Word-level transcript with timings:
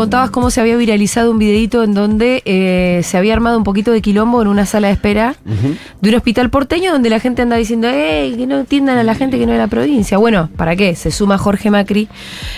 contabas 0.00 0.30
cómo 0.30 0.50
se 0.50 0.62
había 0.62 0.76
viralizado 0.76 1.30
un 1.30 1.38
videito 1.38 1.82
en 1.82 1.92
donde 1.92 2.42
eh, 2.46 3.02
se 3.04 3.18
había 3.18 3.34
armado 3.34 3.58
un 3.58 3.64
poquito 3.64 3.92
de 3.92 4.00
quilombo 4.00 4.40
en 4.40 4.48
una 4.48 4.64
sala 4.64 4.88
de 4.88 4.94
espera 4.94 5.36
de 6.00 6.08
un 6.08 6.14
hospital 6.14 6.48
porteño 6.48 6.90
donde 6.90 7.10
la 7.10 7.20
gente 7.20 7.42
anda 7.42 7.56
diciendo, 7.56 7.86
¡Ey, 7.86 8.34
que 8.34 8.46
no 8.46 8.60
entiendan 8.60 8.96
a 8.96 9.02
la 9.02 9.14
gente 9.14 9.38
que 9.38 9.44
no 9.44 9.52
es 9.52 9.58
de 9.58 9.62
la 9.62 9.68
provincia! 9.68 10.16
Bueno, 10.16 10.48
¿para 10.56 10.74
qué? 10.74 10.94
Se 10.94 11.10
suma 11.10 11.36
Jorge 11.36 11.70
Macri, 11.70 12.08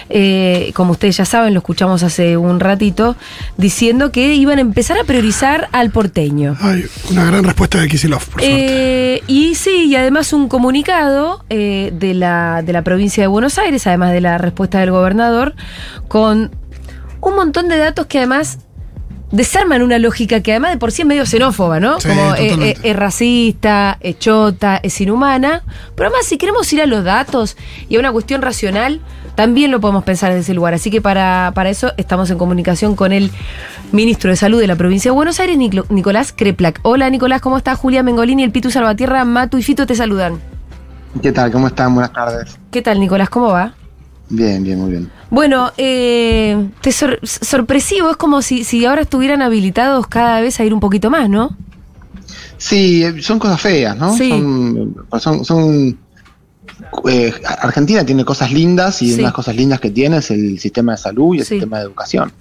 eh, 0.08 0.70
como 0.74 0.92
ustedes 0.92 1.16
ya 1.16 1.24
saben, 1.24 1.52
lo 1.52 1.58
escuchamos 1.58 2.04
hace 2.04 2.36
un 2.36 2.60
ratito, 2.60 3.16
diciendo 3.56 4.12
que 4.12 4.34
iban 4.34 4.58
a 4.58 4.60
empezar 4.60 4.96
a 4.98 5.02
priorizar 5.02 5.68
al 5.72 5.90
porteño. 5.90 6.56
Hay 6.60 6.84
una 7.10 7.24
gran 7.24 7.42
respuesta 7.42 7.80
de 7.80 7.88
Kisilov, 7.88 8.24
por 8.24 8.40
suerte. 8.40 9.16
Eh, 9.16 9.22
y 9.26 9.56
sí, 9.56 9.86
y 9.88 9.96
además 9.96 10.32
un 10.32 10.46
comunicado 10.46 11.44
eh, 11.50 11.92
de, 11.92 12.14
la, 12.14 12.62
de 12.62 12.72
la 12.72 12.82
provincia 12.82 13.24
de 13.24 13.26
Buenos 13.26 13.58
Aires, 13.58 13.84
además 13.88 14.12
de 14.12 14.20
la 14.20 14.38
respuesta 14.38 14.78
del 14.78 14.92
gobernador, 14.92 15.56
con 16.06 16.61
un 17.30 17.36
montón 17.36 17.68
de 17.68 17.78
datos 17.78 18.06
que 18.06 18.18
además 18.18 18.58
desarman 19.30 19.80
una 19.82 19.98
lógica 19.98 20.40
que 20.40 20.52
además 20.52 20.72
de 20.72 20.76
por 20.76 20.92
sí 20.92 21.02
es 21.02 21.08
medio 21.08 21.24
xenófoba, 21.24 21.80
¿no? 21.80 21.98
Sí, 21.98 22.08
Como 22.08 22.34
eh, 22.34 22.54
eh, 22.60 22.76
es 22.82 22.96
racista, 22.96 23.96
es 24.00 24.18
chota, 24.18 24.78
es 24.82 25.00
inhumana. 25.00 25.62
Pero 25.96 26.08
además, 26.08 26.26
si 26.26 26.36
queremos 26.36 26.70
ir 26.72 26.82
a 26.82 26.86
los 26.86 27.02
datos 27.02 27.56
y 27.88 27.96
a 27.96 27.98
una 27.98 28.12
cuestión 28.12 28.42
racional, 28.42 29.00
también 29.34 29.70
lo 29.70 29.80
podemos 29.80 30.04
pensar 30.04 30.30
desde 30.30 30.42
ese 30.42 30.54
lugar. 30.54 30.74
Así 30.74 30.90
que 30.90 31.00
para, 31.00 31.52
para 31.54 31.70
eso 31.70 31.92
estamos 31.96 32.30
en 32.30 32.38
comunicación 32.38 32.94
con 32.94 33.12
el 33.12 33.30
ministro 33.90 34.30
de 34.30 34.36
Salud 34.36 34.60
de 34.60 34.66
la 34.66 34.76
provincia 34.76 35.10
de 35.10 35.14
Buenos 35.14 35.40
Aires, 35.40 35.56
Nicolás 35.88 36.32
Kreplak. 36.32 36.80
Hola 36.82 37.08
Nicolás, 37.08 37.40
¿cómo 37.40 37.56
estás? 37.56 37.78
Julia 37.78 38.02
Mengolini, 38.02 38.42
el 38.42 38.52
Pitu 38.52 38.70
Salvatierra, 38.70 39.24
Matu 39.24 39.56
y 39.56 39.62
Fito 39.62 39.86
te 39.86 39.94
saludan. 39.94 40.40
¿Qué 41.22 41.32
tal? 41.32 41.50
¿Cómo 41.50 41.68
están? 41.68 41.94
Buenas 41.94 42.12
tardes. 42.12 42.58
¿Qué 42.70 42.82
tal, 42.82 43.00
Nicolás? 43.00 43.30
¿Cómo 43.30 43.48
va? 43.48 43.74
Bien, 44.34 44.64
bien, 44.64 44.78
muy 44.80 44.90
bien. 44.92 45.10
Bueno, 45.28 45.72
eh, 45.76 46.70
te 46.80 46.90
sor- 46.90 47.20
sorpresivo, 47.22 48.10
es 48.10 48.16
como 48.16 48.40
si, 48.40 48.64
si 48.64 48.86
ahora 48.86 49.02
estuvieran 49.02 49.42
habilitados 49.42 50.06
cada 50.06 50.40
vez 50.40 50.58
a 50.58 50.64
ir 50.64 50.72
un 50.72 50.80
poquito 50.80 51.10
más, 51.10 51.28
¿no? 51.28 51.54
Sí, 52.56 53.04
eh, 53.04 53.20
son 53.20 53.38
cosas 53.38 53.60
feas, 53.60 53.94
¿no? 53.94 54.16
Sí. 54.16 54.30
Son, 54.30 54.94
son, 55.20 55.44
son- 55.44 55.98
eh, 57.10 57.32
Argentina 57.60 58.06
tiene 58.06 58.24
cosas 58.24 58.50
lindas 58.52 59.02
y 59.02 59.08
Sí. 59.08 59.12
una 59.12 59.16
de 59.18 59.22
las 59.24 59.32
cosas 59.34 59.54
lindas 59.54 59.80
que 59.80 59.90
tiene 59.90 60.16
es 60.16 60.30
el 60.30 60.58
sistema 60.58 60.92
de 60.92 60.98
salud 60.98 61.34
y 61.34 61.40
el 61.40 61.44
Sí. 61.44 61.54
sistema 61.56 61.78
de 61.80 61.84
educación. 61.84 62.32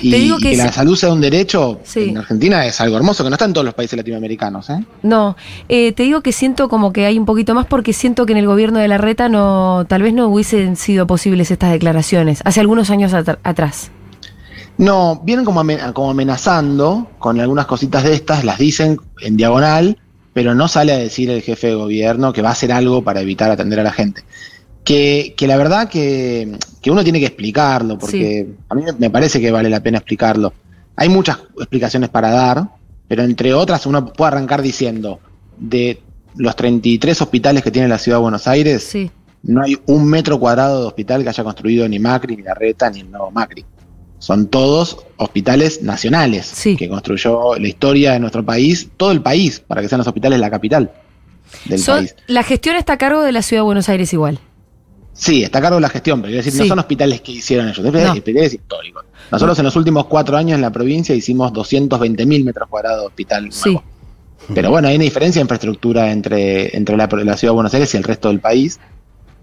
Y, 0.00 0.10
Te 0.12 0.16
digo 0.18 0.36
y 0.38 0.42
que 0.42 0.56
la 0.56 0.72
salud 0.72 0.96
sea 0.96 1.12
un 1.12 1.20
derecho 1.20 1.80
Sí. 1.82 2.10
en 2.10 2.18
Argentina 2.18 2.64
es 2.66 2.80
algo 2.80 2.96
hermoso, 2.96 3.24
que 3.24 3.30
no 3.30 3.34
está 3.34 3.46
en 3.46 3.52
todos 3.52 3.64
los 3.64 3.74
países 3.74 3.96
latinoamericanos, 3.96 4.70
¿eh? 4.70 4.84
No, 5.02 5.36
eh, 5.68 5.92
te 5.92 6.04
digo 6.04 6.20
que 6.22 6.32
siento 6.32 6.68
como 6.68 6.92
que 6.92 7.04
hay 7.06 7.18
un 7.18 7.24
poquito 7.26 7.54
más 7.54 7.66
porque 7.66 7.92
siento 7.92 8.24
que 8.24 8.32
en 8.32 8.38
el 8.38 8.46
gobierno 8.46 8.78
de 8.78 8.86
la 8.88 8.98
reta 8.98 9.28
no, 9.28 9.84
tal 9.88 10.02
vez 10.02 10.14
no 10.14 10.28
hubiesen 10.28 10.76
sido 10.76 11.06
posibles 11.06 11.50
estas 11.50 11.72
declaraciones, 11.72 12.40
hace 12.44 12.60
algunos 12.60 12.90
años 12.90 13.12
atr- 13.12 13.38
atrás. 13.42 13.90
No, 14.76 15.20
vienen 15.24 15.44
como, 15.44 15.60
amen- 15.60 15.92
como 15.92 16.10
amenazando 16.10 17.10
con 17.18 17.40
algunas 17.40 17.66
cositas 17.66 18.04
de 18.04 18.14
estas, 18.14 18.44
las 18.44 18.58
dicen 18.58 18.98
en 19.20 19.36
diagonal, 19.36 19.98
pero 20.32 20.54
no 20.54 20.68
sale 20.68 20.92
a 20.92 20.98
decir 20.98 21.30
el 21.30 21.42
jefe 21.42 21.66
de 21.68 21.74
gobierno 21.74 22.32
que 22.32 22.42
va 22.42 22.50
a 22.50 22.52
hacer 22.52 22.70
algo 22.70 23.02
para 23.02 23.20
evitar 23.20 23.50
atender 23.50 23.80
a 23.80 23.82
la 23.82 23.92
gente. 23.92 24.22
Que, 24.84 25.34
que 25.36 25.48
la 25.48 25.56
verdad 25.56 25.88
que, 25.88 26.56
que 26.80 26.90
uno 26.90 27.02
tiene 27.02 27.20
que 27.20 27.26
explicarlo, 27.26 27.98
porque 27.98 28.48
a 28.68 28.74
mí 28.74 28.82
me 28.98 29.10
parece 29.10 29.40
que 29.40 29.50
vale 29.50 29.68
la 29.70 29.80
pena 29.82 29.98
explicarlo. 29.98 30.52
Hay 30.96 31.08
muchas 31.08 31.38
explicaciones 31.58 32.08
para 32.10 32.30
dar, 32.30 32.68
pero 33.06 33.22
entre 33.22 33.54
otras 33.54 33.86
uno 33.86 34.12
puede 34.12 34.28
arrancar 34.32 34.62
diciendo, 34.62 35.20
de 35.58 36.00
los 36.36 36.54
33 36.56 37.20
hospitales 37.22 37.62
que 37.62 37.70
tiene 37.70 37.88
la 37.88 37.98
ciudad 37.98 38.18
de 38.18 38.22
Buenos 38.22 38.46
Aires, 38.46 38.84
Sí, 38.84 39.10
no 39.42 39.62
hay 39.62 39.76
un 39.86 40.04
metro 40.06 40.38
cuadrado 40.38 40.80
de 40.82 40.86
hospital 40.88 41.22
que 41.22 41.28
haya 41.30 41.44
construido 41.44 41.88
ni 41.88 41.98
Macri, 41.98 42.36
ni 42.36 42.42
Larreta, 42.42 42.90
ni 42.90 43.00
el 43.00 43.10
nuevo 43.10 43.30
Macri. 43.30 43.64
Son 44.20 44.48
todos 44.48 44.98
hospitales 45.16 45.82
nacionales 45.82 46.46
Sí. 46.46 46.76
que 46.76 46.88
construyó 46.88 47.54
la 47.56 47.68
historia 47.68 48.12
de 48.12 48.20
nuestro 48.20 48.44
país, 48.44 48.88
todo 48.96 49.12
el 49.12 49.22
país, 49.22 49.60
para 49.60 49.80
que 49.80 49.88
sean 49.88 49.98
los 49.98 50.08
hospitales 50.08 50.40
la 50.40 50.50
capital 50.50 50.90
del 51.66 51.78
Son- 51.78 51.98
país. 51.98 52.16
la 52.26 52.42
gestión 52.42 52.74
está 52.76 52.94
a 52.94 52.98
cargo 52.98 53.22
de 53.22 53.30
la 53.32 53.42
ciudad 53.42 53.60
de 53.62 53.66
Buenos 53.66 53.88
Aires 53.88 54.12
igual. 54.12 54.40
Sí, 55.20 55.42
está 55.42 55.58
a 55.58 55.62
cargo 55.62 55.76
de 55.76 55.80
la 55.82 55.88
gestión, 55.88 56.20
pero 56.20 56.28
quiero 56.30 56.44
decir, 56.44 56.52
Sí. 56.52 56.58
no 56.60 56.66
son 56.68 56.78
hospitales 56.78 57.20
que 57.22 57.32
hicieron 57.32 57.68
ellos, 57.68 57.80
No. 57.92 58.12
hospitales 58.12 58.54
históricos. 58.54 59.04
Nosotros 59.32 59.58
en 59.58 59.64
los 59.64 59.74
últimos 59.76 60.06
cuatro 60.06 60.36
años 60.36 60.54
en 60.54 60.60
la 60.62 60.70
provincia 60.70 61.14
hicimos 61.14 61.52
220 61.52 62.24
mil 62.24 62.44
metros 62.44 62.68
cuadrados 62.68 63.00
de 63.02 63.06
hospital 63.08 63.48
nuevo. 63.48 63.82
Sí, 64.40 64.54
Pero 64.54 64.70
bueno, 64.70 64.86
hay 64.88 64.94
una 64.94 65.04
diferencia 65.04 65.40
de 65.40 65.44
infraestructura 65.44 66.10
entre, 66.12 66.74
entre 66.76 66.96
la, 66.96 67.06
la 67.08 67.36
ciudad 67.36 67.50
de 67.52 67.54
Buenos 67.56 67.74
Aires 67.74 67.92
y 67.92 67.96
el 67.96 68.04
resto 68.04 68.28
del 68.28 68.38
país 68.40 68.78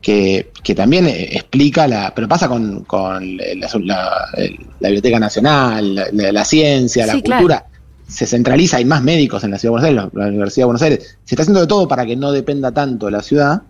que, 0.01 0.51
que 0.63 0.73
también 0.75 1.07
explica 1.07 1.87
la. 1.87 2.13
Pero 2.15 2.27
pasa 2.27 2.47
con, 2.47 2.85
con 2.85 3.35
la, 3.37 3.43
la- 3.83 4.37
la 4.79 4.87
Biblioteca 4.89 5.19
Nacional, 5.19 5.95
la, 6.13 6.45
ciencia, 6.45 7.05
la 7.05 7.13
Sí, 7.13 7.21
claro. 7.21 7.41
cultura. 7.41 7.65
Se 8.07 8.25
centraliza, 8.27 8.77
hay 8.77 8.85
más 8.85 9.01
médicos 9.03 9.43
en 9.43 9.51
la 9.51 9.57
ciudad 9.57 9.75
de 9.75 9.81
Buenos 9.81 9.89
Aires, 9.89 10.13
la, 10.13 10.23
la 10.23 10.29
Universidad 10.29 10.61
de 10.61 10.65
Buenos 10.65 10.81
Aires. 10.83 11.17
Se 11.25 11.35
está 11.35 11.41
haciendo 11.41 11.59
de 11.61 11.67
todo 11.67 11.87
para 11.87 12.05
que 12.05 12.15
no 12.15 12.31
dependa 12.31 12.71
tanto 12.71 13.07
de 13.07 13.11
la 13.11 13.21
ciudad, 13.23 13.63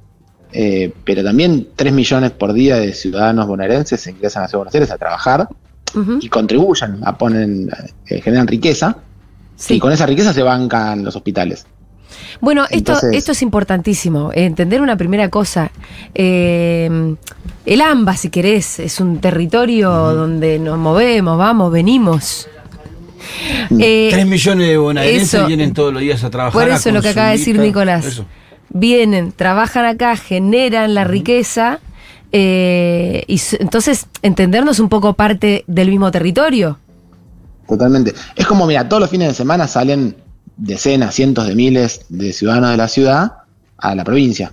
eh, 0.52 0.92
pero 1.04 1.24
también 1.24 1.68
3 1.76 1.94
millones 1.94 2.32
por 2.32 2.54
día 2.54 2.78
de 2.78 2.94
ciudadanos 2.94 3.48
bonaerenses 3.48 4.00
se 4.02 4.12
ingresan 4.12 4.42
a 4.42 4.44
la 4.46 4.48
ciudad 4.50 4.60
de 4.60 4.64
Buenos 4.64 4.76
Aires 4.76 4.92
a 4.92 4.98
trabajar 4.98 5.48
y 6.20 6.28
contribuyen, 6.28 7.00
a 7.06 7.18
ponen, 7.18 7.70
eh, 8.10 8.22
generan 8.22 8.48
riqueza. 8.48 8.98
sí. 9.56 9.76
Y 9.76 9.80
con 9.80 9.92
esa 9.94 10.06
riqueza 10.06 10.34
se 10.34 10.44
bancan 10.44 11.04
los 11.06 11.16
hospitales. 11.16 11.66
Bueno, 12.42 12.64
esto, 12.66 12.76
Entonces- 12.78 13.14
esto 13.16 13.32
es 13.32 13.42
importantísimo. 13.42 14.30
Entender 14.34 14.82
una 14.82 14.98
primera 14.98 15.30
cosa. 15.30 15.72
Eh, 16.14 17.16
el 17.66 17.82
AMBA, 17.82 18.16
si 18.18 18.30
querés, 18.30 18.80
es 18.80 19.00
un 19.00 19.20
territorio 19.20 19.90
donde 19.90 20.60
nos 20.60 20.78
movemos, 20.78 21.38
vamos, 21.38 21.72
venimos. 21.72 22.48
Eh, 23.80 24.10
Tres 24.12 24.26
millones 24.28 24.68
de 24.68 24.78
bonaerenses 24.78 25.34
eso. 25.34 25.48
vienen 25.48 25.74
todos 25.74 25.92
los 25.94 26.02
días 26.02 26.24
a 26.24 26.30
trabajar. 26.30 26.62
Por 26.62 26.72
a 26.72 26.76
eso 26.76 26.92
lo 26.92 27.02
que 27.02 27.10
acaba 27.10 27.28
de 27.32 27.38
decir 27.38 27.58
Nicolás. 27.58 28.06
eso. 28.06 28.26
Vienen, 28.78 29.32
trabajan 29.32 29.86
acá, 29.86 30.18
generan 30.18 30.94
la 30.94 31.06
riqueza. 31.06 31.80
eh, 32.38 33.24
y 33.28 33.40
entonces 33.60 34.08
entendernos 34.22 34.82
un 34.82 34.90
poco 34.90 35.14
parte 35.14 35.64
del 35.68 35.90
mismo 35.90 36.12
territorio. 36.12 36.78
Totalmente. 37.66 38.14
Es 38.36 38.46
como, 38.46 38.68
mira, 38.68 38.90
todos 38.90 39.00
los 39.00 39.10
fines 39.10 39.30
de 39.30 39.34
semana 39.34 39.68
salen 39.68 40.18
decenas, 40.58 41.16
cientos 41.16 41.48
de 41.48 41.56
miles 41.56 42.06
de 42.10 42.34
ciudadanos 42.34 42.72
de 42.72 42.78
la 42.78 42.88
ciudad 42.90 43.32
a 43.78 43.96
la 43.96 44.04
provincia, 44.04 44.52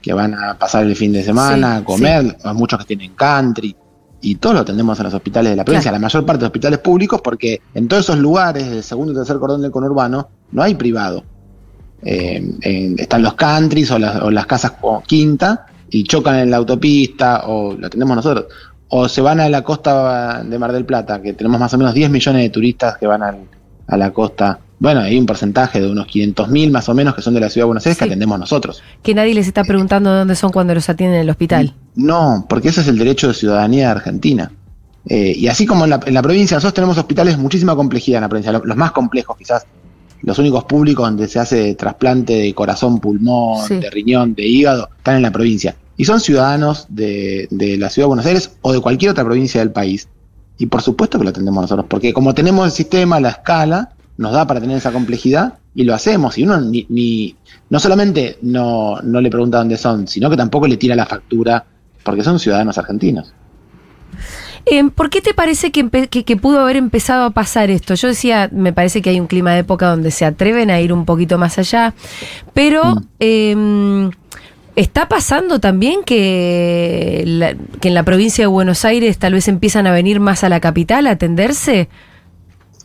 que 0.00 0.12
van 0.14 0.32
a 0.34 0.56
pasar 0.58 0.84
el 0.84 0.96
fin 0.96 1.12
de 1.12 1.22
semana, 1.22 1.76
Sí, 1.76 1.82
a 1.82 1.84
comer, 1.84 2.36
hay 2.42 2.54
muchos 2.54 2.78
que 2.78 2.84
tienen 2.86 3.12
country, 3.14 3.76
y 4.22 4.36
todos 4.36 4.54
lo 4.54 4.60
atendemos 4.62 4.98
en 4.98 5.04
los 5.04 5.14
hospitales 5.14 5.50
de 5.50 5.56
la 5.56 5.64
provincia, 5.64 5.90
Claro. 5.90 6.00
la 6.00 6.06
mayor 6.06 6.24
parte 6.26 6.40
de 6.40 6.46
hospitales 6.46 6.78
públicos, 6.78 7.20
porque 7.22 7.60
en 7.74 7.86
todos 7.88 8.04
esos 8.04 8.18
lugares 8.18 8.70
del 8.70 8.82
segundo 8.82 9.12
y 9.12 9.16
tercer 9.16 9.38
cordón 9.38 9.60
del 9.62 9.70
conurbano 9.70 10.28
no 10.52 10.62
hay 10.62 10.74
privado. 10.74 11.22
Eh, 12.04 12.42
en- 12.62 12.98
están 12.98 13.22
los 13.22 13.34
countries 13.34 13.90
o 13.90 13.98
las, 13.98 14.22
o 14.22 14.30
las 14.30 14.46
casas 14.46 14.72
o 14.80 15.02
quinta 15.06 15.66
y 15.90 16.04
chocan 16.04 16.36
en 16.36 16.50
la 16.50 16.56
autopista 16.58 17.42
o 17.46 17.74
lo 17.74 17.86
atendemos 17.86 18.16
nosotros. 18.16 18.46
O 18.88 19.08
se 19.08 19.20
van 19.20 19.38
a 19.40 19.48
la 19.48 19.62
costa 19.62 20.42
de 20.42 20.58
Mar 20.58 20.72
del 20.72 20.84
Plata, 20.84 21.20
que 21.22 21.32
tenemos 21.34 21.60
más 21.60 21.72
o 21.74 21.78
menos 21.78 21.94
10 21.94 22.10
millones 22.10 22.42
de 22.42 22.50
turistas 22.50 22.96
que 22.98 23.06
van 23.06 23.22
al- 23.22 23.44
a 23.86 23.96
la 23.96 24.10
costa. 24.12 24.58
Bueno, 24.78 25.00
hay 25.00 25.18
un 25.18 25.26
porcentaje 25.26 25.80
de 25.80 25.90
unos 25.90 26.06
500.000 26.06 26.70
más 26.70 26.88
o 26.88 26.94
menos 26.94 27.14
que 27.14 27.20
son 27.22 27.34
de 27.34 27.40
la 27.40 27.50
ciudad 27.50 27.64
de 27.64 27.66
Buenos 27.66 27.86
Aires 27.86 27.98
Sí. 27.98 28.04
que 28.04 28.10
atendemos 28.10 28.38
nosotros. 28.38 28.82
Que 29.02 29.14
nadie 29.14 29.34
les 29.34 29.46
está 29.46 29.62
preguntando 29.62 30.10
dónde 30.12 30.34
son 30.34 30.50
cuando 30.52 30.74
los 30.74 30.88
atienden 30.88 31.16
en 31.16 31.22
el 31.22 31.30
hospital. 31.30 31.74
No, 31.96 32.46
porque 32.48 32.68
ese 32.70 32.80
es 32.80 32.88
el 32.88 32.96
derecho 32.98 33.28
de 33.28 33.34
ciudadanía 33.34 33.86
de 33.86 33.90
Argentina. 33.92 34.50
Eh, 35.06 35.34
y 35.36 35.48
así 35.48 35.66
como 35.66 35.84
en 35.84 35.90
la, 35.90 36.00
en 36.06 36.14
la 36.14 36.22
provincia, 36.22 36.56
nosotros 36.56 36.74
tenemos 36.74 36.96
hospitales 36.98 37.36
de 37.36 37.42
muchísima 37.42 37.74
complejidad 37.76 38.18
en 38.18 38.22
la 38.22 38.28
provincia, 38.28 38.52
lo- 38.52 38.64
los 38.64 38.76
más 38.76 38.92
complejos 38.92 39.36
quizás, 39.36 39.66
los 40.22 40.38
únicos 40.38 40.64
públicos 40.64 41.06
donde 41.06 41.28
se 41.28 41.38
hace 41.38 41.74
trasplante 41.74 42.34
de 42.34 42.54
corazón, 42.54 42.98
pulmón, 43.00 43.66
Sí. 43.66 43.76
de 43.76 43.90
riñón, 43.90 44.34
de 44.34 44.46
hígado, 44.46 44.88
están 44.98 45.16
en 45.16 45.22
la 45.22 45.30
provincia. 45.30 45.76
Y 45.96 46.04
son 46.04 46.20
ciudadanos 46.20 46.86
de, 46.88 47.46
de 47.50 47.76
la 47.76 47.90
ciudad 47.90 48.04
de 48.04 48.08
Buenos 48.08 48.26
Aires 48.26 48.50
o 48.62 48.72
de 48.72 48.80
cualquier 48.80 49.10
otra 49.12 49.24
provincia 49.24 49.60
del 49.60 49.70
país. 49.70 50.08
Y 50.58 50.66
por 50.66 50.82
supuesto 50.82 51.18
que 51.18 51.24
lo 51.24 51.30
atendemos 51.30 51.62
nosotros, 51.62 51.86
porque 51.88 52.12
como 52.12 52.34
tenemos 52.34 52.66
el 52.66 52.72
sistema, 52.72 53.18
la 53.20 53.30
escala, 53.30 53.90
nos 54.18 54.32
da 54.32 54.46
para 54.46 54.60
tener 54.60 54.76
esa 54.76 54.92
complejidad 54.92 55.54
y 55.74 55.84
lo 55.84 55.94
hacemos. 55.94 56.36
Y 56.36 56.42
uno 56.44 56.60
ni, 56.60 56.84
ni- 56.90 57.34
no 57.70 57.80
solamente 57.80 58.36
no, 58.42 59.00
no 59.02 59.20
le 59.20 59.30
pregunta 59.30 59.58
dónde 59.58 59.76
son, 59.78 60.06
sino 60.06 60.28
que 60.28 60.36
tampoco 60.36 60.66
le 60.66 60.76
tira 60.76 60.94
la 60.94 61.06
factura, 61.06 61.64
porque 62.04 62.22
son 62.22 62.38
ciudadanos 62.38 62.76
argentinos. 62.76 63.32
Eh, 64.66 64.84
¿Por 64.94 65.10
qué 65.10 65.20
te 65.20 65.34
parece 65.34 65.70
que, 65.72 65.88
que- 66.08 66.24
que 66.24 66.36
pudo 66.36 66.60
haber 66.60 66.76
empezado 66.76 67.24
a 67.24 67.30
pasar 67.30 67.70
esto? 67.70 67.94
Yo 67.94 68.08
decía, 68.08 68.48
me 68.52 68.72
parece 68.72 69.00
que 69.02 69.10
hay 69.10 69.18
un 69.20 69.26
clima 69.26 69.52
de 69.52 69.60
época 69.60 69.86
donde 69.88 70.10
se 70.10 70.24
atreven 70.24 70.70
a 70.70 70.80
ir 70.80 70.92
un 70.92 71.04
poquito 71.04 71.38
más 71.38 71.58
allá, 71.58 71.94
pero 72.54 72.96
Mm. 72.96 73.02
eh, 73.20 74.10
¿Está 74.76 75.08
pasando 75.08 75.58
también 75.58 76.04
que, 76.06 77.24
la- 77.26 77.54
que 77.80 77.88
en 77.88 77.94
la 77.94 78.04
provincia 78.04 78.44
de 78.44 78.46
Buenos 78.46 78.84
Aires 78.84 79.18
tal 79.18 79.32
vez 79.34 79.48
empiezan 79.48 79.86
a 79.88 79.92
venir 79.92 80.20
más 80.20 80.44
a 80.44 80.48
la 80.48 80.60
capital 80.60 81.06
a 81.08 81.10
atenderse? 81.10 81.88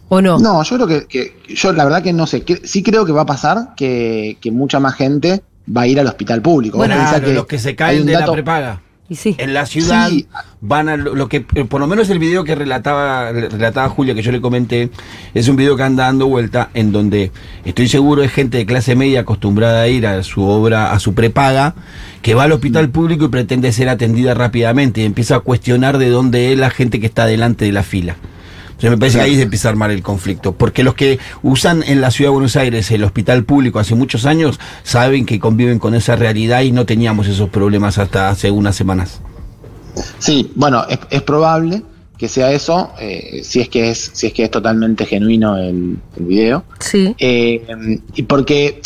¿O 0.09 0.19
no? 0.19 0.39
No, 0.39 0.63
yo 0.63 0.75
creo 0.75 0.87
que, 0.87 1.05
que- 1.05 1.53
yo 1.53 1.71
la 1.73 1.83
verdad 1.85 2.01
que 2.03 2.11
no 2.11 2.25
sé, 2.27 2.41
que- 2.41 2.61
sí 2.67 2.81
creo 2.83 3.05
que 3.05 3.11
va 3.11 3.21
a 3.21 3.25
pasar 3.25 3.75
que, 3.77 4.37
que 4.41 4.51
mucha 4.51 4.79
más 4.79 4.95
gente 4.95 5.41
va 5.75 5.81
a 5.81 5.87
ir 5.87 5.99
al 5.99 6.07
hospital 6.07 6.41
público. 6.41 6.77
Bueno, 6.79 6.95
claro, 6.95 7.31
los 7.31 7.45
que 7.45 7.59
se 7.59 7.75
caen 7.75 8.05
de 8.05 8.13
la 8.13 8.25
prepaga. 8.31 8.81
Y 9.07 9.15
sí. 9.15 9.35
En 9.37 9.53
la 9.53 9.67
ciudad 9.67 10.09
Sí. 10.09 10.27
van 10.61 10.89
a 10.89 10.97
lo, 10.97 11.13
lo 11.13 11.29
que, 11.29 11.45
eh, 11.53 11.65
por 11.65 11.79
lo 11.79 11.85
menos 11.85 12.09
el 12.09 12.17
video 12.17 12.43
que 12.43 12.55
relataba, 12.55 13.31
relataba 13.31 13.87
Julia, 13.89 14.15
que 14.15 14.23
yo 14.23 14.31
le 14.31 14.41
comenté, 14.41 14.89
es 15.35 15.47
un 15.47 15.55
video 15.55 15.77
que 15.77 15.83
anda 15.83 16.05
dando 16.05 16.25
vuelta 16.27 16.69
en 16.73 16.91
donde 16.91 17.31
estoy 17.65 17.87
seguro 17.87 18.23
es 18.23 18.31
gente 18.31 18.57
de 18.57 18.65
clase 18.65 18.95
media 18.95 19.19
acostumbrada 19.19 19.83
a 19.83 19.87
ir 19.87 20.07
a 20.07 20.23
su 20.23 20.43
obra, 20.43 20.91
a 20.91 20.99
su 20.99 21.13
prepaga, 21.13 21.75
que 22.23 22.33
va 22.33 22.43
al 22.45 22.51
hospital 22.53 22.89
público 22.89 23.25
y 23.25 23.27
pretende 23.27 23.71
ser 23.71 23.89
atendida 23.89 24.33
rápidamente 24.33 25.01
y 25.01 25.05
empieza 25.05 25.35
a 25.35 25.39
cuestionar 25.41 25.99
de 25.99 26.09
dónde 26.09 26.51
es 26.51 26.57
la 26.57 26.71
gente 26.71 26.99
que 26.99 27.05
está 27.05 27.27
delante 27.27 27.65
de 27.65 27.71
la 27.73 27.83
fila. 27.83 28.15
Sea, 28.77 28.89
me 28.89 28.97
parece 28.97 29.17
que 29.19 29.23
ahí 29.23 29.35
se 29.35 29.43
empieza 29.43 29.69
a 29.69 29.71
armar 29.71 29.91
el 29.91 30.03
conflicto. 30.03 30.53
Porque 30.53 30.83
los 30.83 30.95
que 30.95 31.19
usan 31.43 31.83
en 31.83 32.01
la 32.01 32.11
ciudad 32.11 32.29
de 32.29 32.33
Buenos 32.33 32.55
Aires 32.55 32.91
el 32.91 33.03
hospital 33.03 33.43
público 33.43 33.79
hace 33.79 33.95
muchos 33.95 34.25
años 34.25 34.59
saben 34.83 35.25
que 35.25 35.39
conviven 35.39 35.79
con 35.79 35.95
esa 35.95 36.15
realidad 36.15 36.61
y 36.61 36.71
no 36.71 36.85
teníamos 36.85 37.27
esos 37.27 37.49
problemas 37.49 37.97
hasta 37.97 38.29
hace 38.29 38.51
unas 38.51 38.75
semanas. 38.75 39.21
Sí, 40.19 40.51
bueno, 40.55 40.85
es, 40.89 40.99
es 41.09 41.21
probable 41.21 41.83
que 42.17 42.27
sea 42.27 42.51
eso, 42.51 42.91
eh, 42.99 43.41
si 43.43 43.61
es 43.61 43.69
que 43.69 43.89
es, 43.89 44.11
si 44.13 44.27
es 44.27 44.33
que 44.33 44.43
es 44.43 44.51
totalmente 44.51 45.05
genuino 45.05 45.57
el, 45.57 45.97
el 46.17 46.25
video. 46.25 46.63
Sí. 46.79 47.15
Eh, 47.19 47.99
y 48.15 48.23
porque 48.23 48.81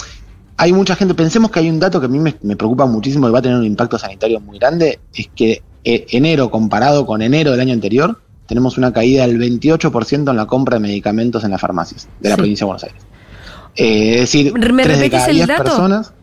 hay 0.57 0.73
mucha 0.73 0.95
gente, 0.95 1.13
pensemos 1.13 1.51
que 1.51 1.59
hay 1.59 1.69
un 1.69 1.79
dato 1.79 1.99
que 1.99 2.07
a 2.07 2.09
mí 2.09 2.19
me, 2.19 2.35
me 2.41 2.55
preocupa 2.55 2.85
muchísimo 2.85 3.27
y 3.27 3.31
va 3.31 3.39
a 3.39 3.41
tener 3.41 3.57
un 3.57 3.65
impacto 3.65 3.97
sanitario 3.97 4.39
muy 4.39 4.57
grande, 4.57 4.99
es 5.13 5.29
que 5.35 5.61
eh, 5.83 6.05
enero 6.09 6.49
comparado 6.51 7.05
con 7.05 7.21
enero 7.21 7.51
del 7.51 7.61
año 7.61 7.73
anterior, 7.73 8.19
tenemos 8.49 8.77
una 8.77 8.91
caída 8.91 9.25
del 9.25 9.37
28% 9.39 10.29
en 10.31 10.35
la 10.35 10.45
compra 10.47 10.75
de 10.75 10.81
medicamentos 10.81 11.43
en 11.45 11.51
las 11.51 11.61
farmacias 11.61 12.09
de 12.19 12.29
la 12.29 12.35
Sí. 12.35 12.39
provincia 12.41 12.65
de 12.65 12.67
Buenos 12.67 12.83
Aires. 12.83 13.01
Eh, 13.75 14.13
es 14.15 14.19
decir, 14.21 14.51
¿Me 14.53 14.59
tres 14.59 14.75
de 14.75 14.83
repetís 15.05 15.09
cada 15.11 15.25
el 15.27 15.35
10 15.35 15.47
dato? 15.47 15.63
personas. 15.63 16.13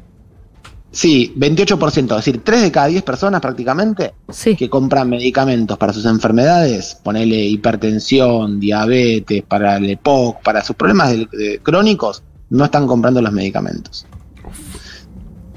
Sí, 0.91 1.33
28%, 1.37 2.19
es 2.19 2.25
decir, 2.25 2.41
3 2.43 2.63
de 2.63 2.73
cada 2.73 2.87
10 2.87 3.03
personas 3.03 3.41
prácticamente 3.41 4.15
Sí. 4.31 4.57
que 4.57 4.71
compran 4.71 5.11
medicamentos 5.11 5.77
para 5.77 5.93
sus 5.93 6.07
enfermedades, 6.07 6.97
ponerle 7.03 7.45
hipertensión, 7.45 8.59
diabetes, 8.61 9.43
para 9.43 9.77
el 9.77 9.91
EPOC, 9.91 10.43
para 10.43 10.65
sus 10.65 10.75
problemas 10.75 11.11
de- 11.11 11.29
de- 11.33 11.61
crónicos, 11.63 12.23
no 12.51 12.65
están 12.65 12.87
comprando 12.87 13.21
los 13.21 13.33
medicamentos. 13.33 14.07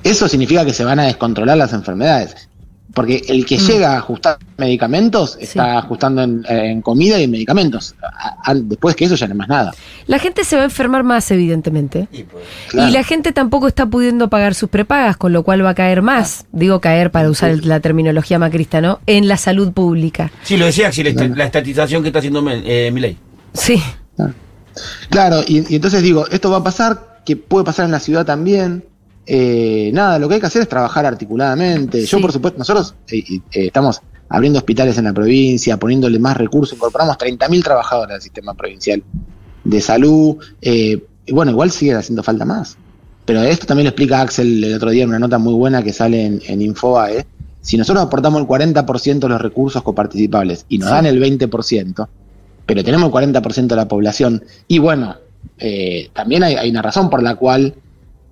Eso 0.04 0.27
significa 0.27 0.66
que 0.66 0.74
se 0.74 0.83
van 0.83 1.00
a 1.00 1.04
descontrolar 1.06 1.57
las 1.57 1.71
enfermedades. 1.74 2.49
Porque 2.94 3.22
el 3.28 3.46
que 3.46 3.58
Mm. 3.58 3.68
llega 3.68 3.94
a 3.94 3.98
ajustar 4.00 4.38
medicamentos 4.58 5.38
está 5.40 5.78
ajustando 5.78 6.24
en, 6.24 6.44
en 6.50 6.82
comida 6.82 7.20
y 7.20 7.24
en 7.26 7.32
medicamentos. 7.32 7.94
A- 8.02 8.38
a- 8.44 8.56
después 8.56 8.96
que 8.96 9.06
eso 9.06 9.16
ya 9.16 9.28
no 9.28 9.34
es 9.34 9.38
más 9.38 9.48
nada. 9.48 9.72
La 10.08 10.18
gente 10.18 10.44
se 10.44 10.56
va 10.56 10.64
a 10.64 10.66
enfermar 10.66 11.04
más, 11.04 11.30
evidentemente. 11.30 12.08
Claro. 12.70 12.90
Y 12.90 12.92
la 12.92 13.04
gente 13.04 13.32
tampoco 13.32 13.68
está 13.68 13.86
pudiendo 13.86 14.30
pagar 14.30 14.56
sus 14.56 14.70
prepagas, 14.70 15.18
con 15.18 15.34
lo 15.34 15.44
cual 15.44 15.64
va 15.64 15.70
a 15.70 15.76
caer 15.76 16.02
más, 16.02 16.46
digo 16.52 16.82
caer 16.82 17.12
para 17.12 17.30
usar 17.30 17.64
la 17.64 17.80
terminología 17.80 18.40
macrista, 18.40 18.82
¿no? 18.82 19.00
En 19.06 19.28
la 19.28 19.38
salud 19.38 19.72
pública. 19.72 20.32
Sí, 20.44 20.58
lo 20.58 20.66
decía 20.66 20.88
Axel, 20.88 21.16
la, 21.16 21.28
la 21.28 21.46
estatización 21.46 22.02
que 22.02 22.10
está 22.10 22.20
haciendo 22.20 22.44
eh, 22.50 22.90
Milei. 22.92 23.18
Sí. 23.54 23.82
Claro, 25.10 25.42
y, 25.48 25.72
y 25.72 25.76
entonces 25.76 26.02
digo, 26.02 26.26
esto 26.28 26.50
va 26.52 26.58
a 26.58 26.64
pasar, 26.64 27.20
que 27.26 27.36
puede 27.36 27.66
pasar 27.66 27.86
en 27.86 27.92
la 27.92 28.00
ciudad 28.00 28.26
también. 28.26 28.86
Eh, 29.31 29.92
nada, 29.94 30.18
lo 30.18 30.28
que 30.28 30.36
hay 30.36 30.40
que 30.42 30.48
hacer 30.48 30.64
es 30.64 30.68
trabajar 30.70 31.06
articuladamente. 31.06 32.04
Yo, 32.04 32.20
por 32.20 32.31
supuesto, 32.31 32.58
nosotros 32.58 32.96
eh, 33.12 33.24
eh, 33.30 33.42
estamos 33.68 34.02
abriendo 34.28 34.58
hospitales 34.58 34.98
en 34.98 35.04
la 35.06 35.14
provincia, 35.14 35.78
poniéndole 35.78 36.18
más 36.18 36.36
recursos, 36.36 36.76
incorporamos 36.76 37.16
30.000 37.18 37.64
trabajadores 37.64 38.16
al 38.16 38.22
sistema 38.22 38.54
provincial 38.56 39.04
de 39.64 39.81
salud. 39.81 40.38
eh, 40.62 41.04
y 41.28 41.31
bueno, 41.31 41.52
igual 41.52 41.70
sigue 41.70 41.94
haciendo 41.94 42.24
falta 42.24 42.44
más. 42.44 42.76
Pero 43.26 43.44
esto 43.44 43.68
también 43.68 43.84
lo 43.86 43.90
explica 43.90 44.20
Axel 44.22 44.64
el 44.64 44.74
otro 44.74 44.90
día 44.90 45.04
en 45.04 45.10
una 45.10 45.20
nota 45.20 45.38
muy 45.38 45.54
buena 45.54 45.84
que 45.84 45.94
sale 45.94 46.26
en, 46.26 46.42
en 46.48 46.62
Infobae. 46.64 47.24
Si 47.62 47.78
nosotros 47.78 48.04
aportamos 48.04 48.42
el 48.42 48.48
40% 48.48 49.20
de 49.20 49.30
los 49.30 49.40
recursos 49.40 49.84
coparticipables 49.84 50.66
y 50.70 50.80
nos 50.80 50.90
Sí. 50.90 50.96
dan 50.96 51.06
el 51.06 51.22
20%, 51.22 52.08
pero 52.66 52.84
tenemos 52.84 53.06
el 53.06 53.12
40% 53.14 53.68
de 53.68 53.76
la 53.76 53.88
población. 53.88 54.44
Y 54.68 54.80
bueno, 54.80 55.18
eh, 55.60 56.10
también 56.14 56.42
hay, 56.42 56.56
hay 56.56 56.72
una 56.72 56.81
razón 56.81 57.12
por 57.12 57.22
la 57.22 57.36
cual 57.36 57.76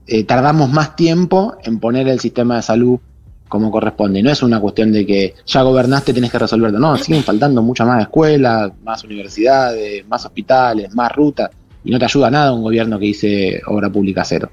eh, 0.07 0.24
tardamos 0.24 0.71
más 0.71 0.95
tiempo 0.95 1.57
en 1.63 1.80
poner 1.80 2.07
el 2.07 2.19
sistema 2.19 2.56
de 2.56 2.62
salud 2.62 3.00
como 3.48 3.71
corresponde. 3.71 4.21
No 4.21 4.30
es 4.31 4.42
una 4.44 4.59
cuestión 4.59 4.92
de 4.92 5.06
que 5.06 5.36
ya 5.45 5.62
gobernaste, 5.62 6.13
tenés 6.13 6.31
que 6.31 6.39
resolverlo. 6.39 6.80
No, 6.80 6.98
siguen 6.98 7.24
faltando 7.24 7.62
muchas 7.62 7.88
más 7.88 8.01
escuelas, 8.01 8.71
más 8.83 9.04
universidades, 9.04 10.06
más 10.07 10.25
hospitales, 10.25 10.94
más 10.94 11.12
rutas. 11.13 11.50
Y 11.83 11.92
no 11.92 12.00
te 12.00 12.06
ayuda 12.06 12.30
nada 12.30 12.51
un 12.51 12.63
gobierno 12.63 13.00
que 13.00 13.06
dice 13.06 13.62
obra 13.68 13.89
pública 13.89 14.24
cero. 14.25 14.50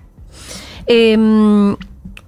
Eh, 0.87 1.17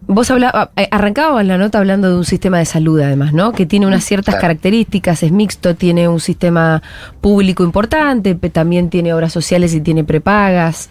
vos 0.08 0.30
hablaba, 0.30 0.70
eh, 0.76 0.88
arrancabas 0.90 1.44
la 1.46 1.58
nota 1.58 1.78
hablando 1.78 2.08
de 2.08 2.16
un 2.16 2.24
sistema 2.24 2.58
de 2.58 2.64
salud, 2.64 3.00
además, 3.00 3.32
¿no? 3.32 3.52
Que 3.52 3.66
tiene 3.66 3.86
unas 3.86 4.04
ciertas 4.04 4.34
Claro. 4.34 4.42
características, 4.42 5.22
es 5.22 5.30
mixto, 5.32 5.76
tiene 5.76 6.08
un 6.08 6.20
sistema 6.20 6.82
público 7.20 7.62
importante, 7.62 8.34
también 8.34 8.90
tiene 8.90 9.14
obras 9.14 9.32
sociales 9.32 9.74
y 9.74 9.80
tiene 9.80 10.02
prepagas. 10.04 10.90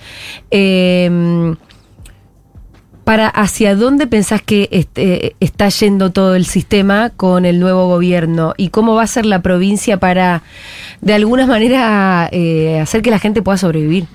Eh, 0.51 1.55
para 3.05 3.27
hacia 3.29 3.75
dónde 3.75 4.07
pensás 4.07 4.41
que 4.41 4.67
este, 4.71 5.35
está 5.39 5.69
yendo 5.69 6.11
todo 6.11 6.35
el 6.35 6.45
sistema 6.45 7.11
con 7.11 7.45
el 7.45 7.59
nuevo 7.59 7.87
gobierno 7.87 8.53
y 8.57 8.69
cómo 8.69 8.95
va 8.95 9.03
a 9.03 9.07
ser 9.07 9.25
la 9.25 9.41
provincia 9.41 9.97
para 9.97 10.41
de 11.01 11.13
alguna 11.13 11.45
manera 11.45 12.27
eh, 12.31 12.79
hacer 12.81 13.01
que 13.01 13.11
la 13.11 13.19
gente 13.19 13.41
pueda 13.41 13.57
sobrevivir. 13.57 14.07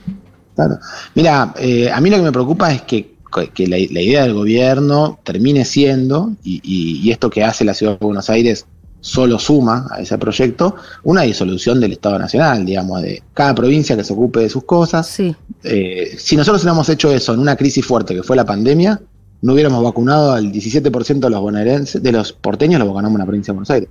Claro. 0.56 0.78
Mira, 1.14 1.54
eh, 1.58 1.90
a 1.90 2.00
mí 2.00 2.10
lo 2.10 2.16
que 2.18 2.22
me 2.24 2.32
preocupa 2.32 2.72
es 2.72 2.82
que, 2.82 3.14
la, 3.58 3.76
la 3.90 4.00
idea 4.02 4.24
del 4.24 4.34
gobierno 4.34 5.20
termine 5.22 5.64
siendo, 5.64 6.32
y, 6.42 6.60
y- 6.64 7.00
y 7.06 7.12
esto 7.12 7.30
que 7.30 7.44
hace 7.44 7.64
la 7.64 7.74
ciudad 7.74 7.98
de 7.98 8.04
Buenos 8.04 8.28
Aires 8.28 8.66
solo 9.00 9.38
suma 9.38 9.86
a 9.90 10.00
ese 10.00 10.18
proyecto, 10.18 10.76
una 11.04 11.22
disolución 11.22 11.80
del 11.80 11.92
Estado 11.92 12.18
Nacional, 12.18 12.64
digamos, 12.64 13.02
de 13.02 13.22
cada 13.34 13.54
provincia 13.54 13.96
que 13.96 14.04
se 14.04 14.12
ocupe 14.12 14.40
de 14.40 14.48
sus 14.48 14.64
cosas. 14.64 15.06
Sí. 15.06 15.34
Eh, 15.64 16.14
si 16.18 16.36
nosotros 16.36 16.62
hubiéramos 16.62 16.88
hecho 16.88 17.10
eso 17.10 17.32
en 17.34 17.40
una 17.40 17.56
crisis 17.56 17.84
fuerte 17.84 18.14
que 18.14 18.22
fue 18.22 18.36
la 18.36 18.44
pandemia, 18.44 19.00
no 19.42 19.54
hubiéramos 19.54 19.82
vacunado 19.82 20.32
al 20.32 20.52
17% 20.52 21.18
de 21.20 21.30
los 21.30 21.40
bonaerenses, 21.40 22.02
de 22.02 22.12
los 22.12 22.32
porteños, 22.32 22.78
lo 22.78 22.86
vacunamos 22.86 23.16
en 23.16 23.20
la 23.20 23.26
provincia 23.26 23.52
de 23.52 23.56
Buenos 23.56 23.70
Aires. 23.70 23.88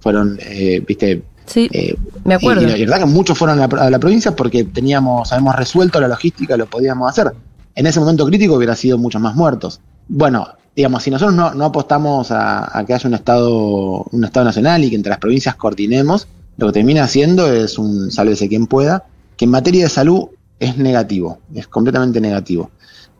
Fueron, 0.00 0.38
eh, 0.42 0.82
viste, 0.86 1.22
Sí, 1.46 1.68
eh, 1.72 1.96
me 2.24 2.34
acuerdo. 2.34 2.62
y, 2.62 2.64
y 2.66 2.68
la 2.68 2.76
verdad 2.96 2.98
que 3.00 3.12
muchos 3.12 3.36
fueron 3.36 3.58
a 3.60 3.66
la, 3.66 3.82
a 3.82 3.90
la 3.90 3.98
provincia 3.98 4.36
porque 4.36 4.62
teníamos, 4.64 5.32
habíamos 5.32 5.56
resuelto 5.56 6.00
la 6.00 6.06
logística, 6.06 6.56
lo 6.56 6.66
podíamos 6.66 7.10
hacer. 7.10 7.32
En 7.74 7.86
ese 7.86 7.98
momento 7.98 8.24
crítico 8.26 8.54
hubiera 8.54 8.76
sido 8.76 8.98
muchos 8.98 9.20
más 9.20 9.34
muertos. 9.34 9.80
Bueno, 10.08 10.46
digamos, 10.80 11.02
si 11.02 11.10
nosotros 11.10 11.54
no, 11.56 11.64
apostamos 11.64 12.30
a, 12.30 12.78
a 12.78 12.84
que 12.84 12.94
haya 12.94 13.08
un 13.08 13.14
estado, 13.14 14.04
un 14.10 14.24
estado 14.24 14.44
nacional 14.44 14.82
y 14.82 14.90
que 14.90 14.96
entre 14.96 15.10
las 15.10 15.18
provincias 15.18 15.54
coordinemos, 15.54 16.26
lo 16.56 16.66
que 16.66 16.72
termina 16.72 17.04
haciendo 17.04 17.52
es 17.52 17.78
un 17.78 18.10
sálvese 18.10 18.48
quien 18.48 18.66
pueda, 18.66 19.04
que 19.36 19.44
en 19.44 19.50
materia 19.50 19.84
de 19.84 19.90
salud 19.90 20.28
es 20.58 20.76
negativo, 20.76 21.38
es 21.54 21.66
completamente 21.66 22.20
negativo. 22.20 22.70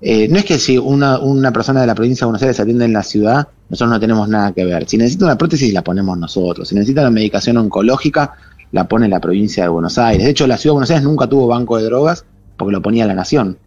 Eh, 0.03 0.29
no 0.29 0.39
es 0.39 0.45
que 0.45 0.59
si 0.59 0.79
una, 0.79 1.19
una 1.19 1.53
persona 1.53 1.83
de 1.83 1.87
la 1.87 1.95
provincia 1.95 2.25
de 2.25 2.27
Buenos 2.27 2.43
Aires 2.43 2.57
se 2.57 2.63
atiende 2.63 2.87
en 2.87 2.93
la 2.93 3.03
ciudad, 3.03 3.49
nosotros 3.69 3.91
no 3.91 4.01
tenemos 4.01 4.29
nada 4.29 4.53
que 4.53 4.65
ver. 4.65 4.89
Si 4.89 4.97
necesita 4.97 5.27
una 5.27 5.37
prótesis, 5.37 5.73
la 5.73 5.83
ponemos 5.83 6.17
nosotros. 6.19 6.69
Si 6.69 6.75
necesita 6.75 7.03
una 7.03 7.11
medicación 7.11 7.59
oncológica, 7.59 8.35
la 8.73 8.89
pone 8.89 9.09
la 9.09 9.21
provincia 9.21 9.65
de 9.65 9.69
Buenos 9.69 9.99
Aires. 9.99 10.25
De 10.25 10.31
hecho, 10.31 10.47
la 10.47 10.57
ciudad 10.57 10.73
de 10.73 10.77
Buenos 10.77 10.91
Aires 10.91 11.05
nunca 11.05 11.27
tuvo 11.27 11.47
banco 11.47 11.77
de 11.77 11.85
drogas 11.85 12.25
porque 12.57 12.73
lo 12.73 12.83
ponía 12.83 13.07
la 13.07 13.15
nación, 13.15 13.59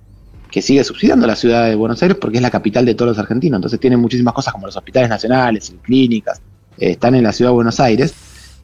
que 0.54 0.62
sigue 0.62 0.84
subsidiando 0.84 1.26
la 1.26 1.36
ciudad 1.36 1.68
de 1.68 1.74
Buenos 1.74 2.00
Aires 2.04 2.16
porque 2.22 2.38
es 2.38 2.44
la 2.44 2.52
capital 2.52 2.86
de 2.86 2.94
todos 2.94 3.10
los 3.10 3.18
argentinos. 3.18 3.58
Entonces 3.58 3.80
tiene 3.80 3.98
muchísimas 3.98 4.36
cosas 4.36 4.54
como 4.54 4.68
los 4.68 4.78
hospitales 4.78 5.10
nacionales 5.10 5.74
clínicas, 5.82 6.42
eh, 6.78 6.92
están 6.92 7.16
en 7.16 7.24
la 7.24 7.32
ciudad 7.32 7.50
de 7.50 7.56
Buenos 7.56 7.80
Aires 7.80 8.14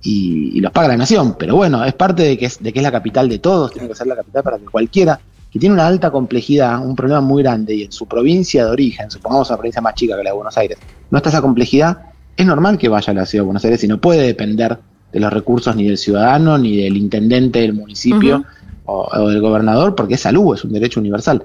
y, 0.04 0.52
y 0.56 0.62
los 0.62 0.72
paga 0.72 0.90
la 0.90 0.98
nación. 0.98 1.36
Pero 1.40 1.56
bueno, 1.56 1.84
es 1.84 1.96
parte 1.96 2.22
de 2.22 2.38
que 2.38 2.46
es, 2.46 2.62
de 2.62 2.72
que 2.72 2.78
es 2.78 2.84
la 2.84 2.92
capital 2.92 3.28
de 3.28 3.40
todos, 3.40 3.72
tiene 3.72 3.88
que 3.88 3.96
ser 3.96 4.06
la 4.06 4.16
capital 4.16 4.44
para 4.44 4.60
que 4.60 4.66
cualquiera 4.66 5.20
que 5.52 5.58
tiene 5.58 5.74
una 5.74 5.88
alta 5.88 6.12
complejidad, 6.12 6.80
un 6.86 6.96
problema 6.96 7.22
muy 7.22 7.42
grande 7.42 7.74
y 7.74 7.84
en 7.86 7.92
su 7.92 8.06
provincia 8.06 8.66
de 8.66 8.70
origen, 8.70 9.10
supongamos 9.10 9.50
una 9.50 9.58
provincia 9.58 9.82
más 9.82 9.96
chica 9.96 10.16
que 10.16 10.24
la 10.24 10.30
de 10.30 10.36
Buenos 10.36 10.56
Aires, 10.60 10.78
no 11.10 11.18
está 11.18 11.30
esa 11.30 11.42
complejidad, 11.42 11.98
es 12.38 12.46
normal 12.46 12.78
que 12.78 12.88
vaya 12.88 13.10
a 13.10 13.16
la 13.16 13.26
ciudad 13.26 13.42
de 13.42 13.46
Buenos 13.48 13.66
Aires 13.66 13.84
y 13.84 13.88
no 13.88 14.00
puede 14.00 14.28
depender 14.28 14.78
de 15.12 15.20
los 15.20 15.34
recursos 15.34 15.76
ni 15.76 15.88
del 15.88 15.98
ciudadano, 15.98 16.60
ni 16.60 16.78
del 16.78 16.96
intendente 16.98 17.62
del 17.62 17.74
municipio 17.74 18.46
o 18.86 19.28
del 19.28 19.42
gobernador, 19.42 19.96
porque 19.96 20.16
es 20.16 20.22
salud, 20.22 20.56
es 20.56 20.64
un 20.64 20.72
derecho 20.72 21.00
universal. 21.00 21.44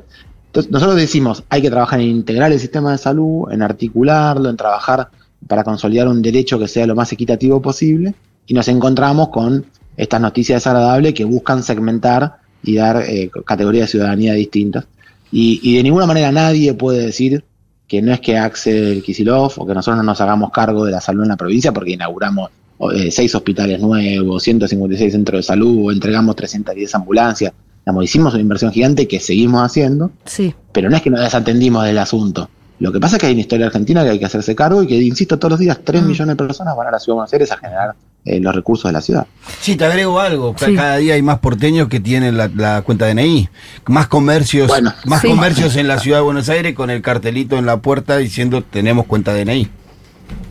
Entonces, 0.54 0.70
nosotros 0.70 0.94
decimos, 0.94 1.42
hay 1.48 1.62
que 1.62 1.68
trabajar 1.68 2.00
en 2.00 2.06
integrar 2.06 2.52
el 2.52 2.60
sistema 2.60 2.92
de 2.92 2.98
salud, 2.98 3.50
en 3.50 3.60
articularlo, 3.60 4.48
en 4.48 4.56
trabajar 4.56 5.08
para 5.48 5.64
consolidar 5.64 6.06
un 6.06 6.22
derecho 6.22 6.60
que 6.60 6.68
sea 6.68 6.86
lo 6.86 6.94
más 6.94 7.12
equitativo 7.12 7.60
posible, 7.60 8.14
y 8.46 8.54
nos 8.54 8.68
encontramos 8.68 9.30
con 9.30 9.66
estas 9.96 10.20
noticias 10.20 10.62
desagradables 10.62 11.12
que 11.12 11.24
buscan 11.24 11.64
segmentar 11.64 12.36
y 12.62 12.76
dar 12.76 13.02
eh, 13.04 13.32
categorías 13.44 13.88
de 13.88 13.90
ciudadanía 13.90 14.34
distintas. 14.34 14.86
Y, 15.32 15.74
de 15.74 15.82
ninguna 15.82 16.06
manera 16.06 16.30
nadie 16.30 16.72
puede 16.74 17.04
decir 17.04 17.42
que 17.88 18.00
no 18.00 18.12
es 18.12 18.20
que 18.20 18.38
accede 18.38 18.92
el 18.92 19.02
Kisilov 19.02 19.54
o 19.56 19.66
que 19.66 19.74
nosotros 19.74 19.96
no 19.96 20.04
nos 20.04 20.20
hagamos 20.20 20.52
cargo 20.52 20.84
de 20.84 20.92
la 20.92 21.00
salud 21.00 21.24
en 21.24 21.30
la 21.30 21.36
provincia 21.36 21.72
porque 21.72 21.94
inauguramos 21.94 22.50
eh, 22.94 23.10
seis 23.10 23.34
hospitales 23.34 23.80
nuevos, 23.80 24.40
156 24.44 25.12
centros 25.12 25.40
de 25.40 25.42
salud, 25.42 25.86
o 25.86 25.90
entregamos 25.90 26.36
310 26.36 26.94
ambulancias. 26.94 27.52
Digamos, 27.84 28.04
hicimos 28.04 28.32
una 28.34 28.40
inversión 28.42 28.72
gigante 28.72 29.06
que 29.06 29.20
seguimos 29.20 29.62
haciendo, 29.62 30.10
Sí. 30.24 30.54
pero 30.72 30.88
no 30.88 30.96
es 30.96 31.02
que 31.02 31.10
nos 31.10 31.20
desatendimos 31.20 31.84
del 31.84 31.98
asunto. 31.98 32.48
Lo 32.80 32.90
que 32.92 32.98
pasa 32.98 33.16
es 33.16 33.20
que 33.20 33.26
hay 33.26 33.32
una 33.32 33.42
historia 33.42 33.66
argentina 33.66 34.02
que 34.02 34.10
hay 34.10 34.18
que 34.18 34.24
hacerse 34.24 34.54
cargo 34.56 34.82
y 34.82 34.86
que, 34.86 34.96
insisto, 34.96 35.38
todos 35.38 35.52
los 35.52 35.60
días 35.60 35.78
3 35.84 36.02
Mm. 36.02 36.06
millones 36.06 36.36
de 36.36 36.44
personas 36.46 36.76
van 36.76 36.88
a 36.88 36.90
la 36.92 36.98
ciudad 36.98 37.14
de 37.14 37.16
Buenos 37.18 37.32
Aires 37.32 37.52
a 37.52 37.56
generar 37.58 37.94
eh, 38.26 38.40
los 38.40 38.54
recursos 38.54 38.88
de 38.88 38.92
la 38.94 39.02
ciudad. 39.02 39.26
Sí, 39.60 39.76
te 39.76 39.84
agrego 39.84 40.18
algo. 40.18 40.54
Sí. 40.58 40.74
Cada 40.74 40.96
día 40.96 41.12
hay 41.12 41.20
más 41.20 41.40
porteños 41.40 41.88
que 41.88 42.00
tienen 42.00 42.38
la, 42.38 42.48
la 42.48 42.80
cuenta 42.80 43.04
DNI. 43.06 43.50
Más 43.88 44.06
comercios, 44.08 44.68
Bueno, 44.68 44.94
más 45.04 45.20
Sí. 45.20 45.28
comercios 45.28 45.76
en 45.76 45.88
la 45.88 45.98
ciudad 45.98 46.18
de 46.18 46.22
Buenos 46.22 46.48
Aires 46.48 46.74
con 46.74 46.88
el 46.88 47.02
cartelito 47.02 47.58
en 47.58 47.66
la 47.66 47.76
puerta 47.82 48.16
diciendo 48.16 48.62
tenemos 48.64 49.04
cuenta 49.04 49.34
DNI. 49.34 49.68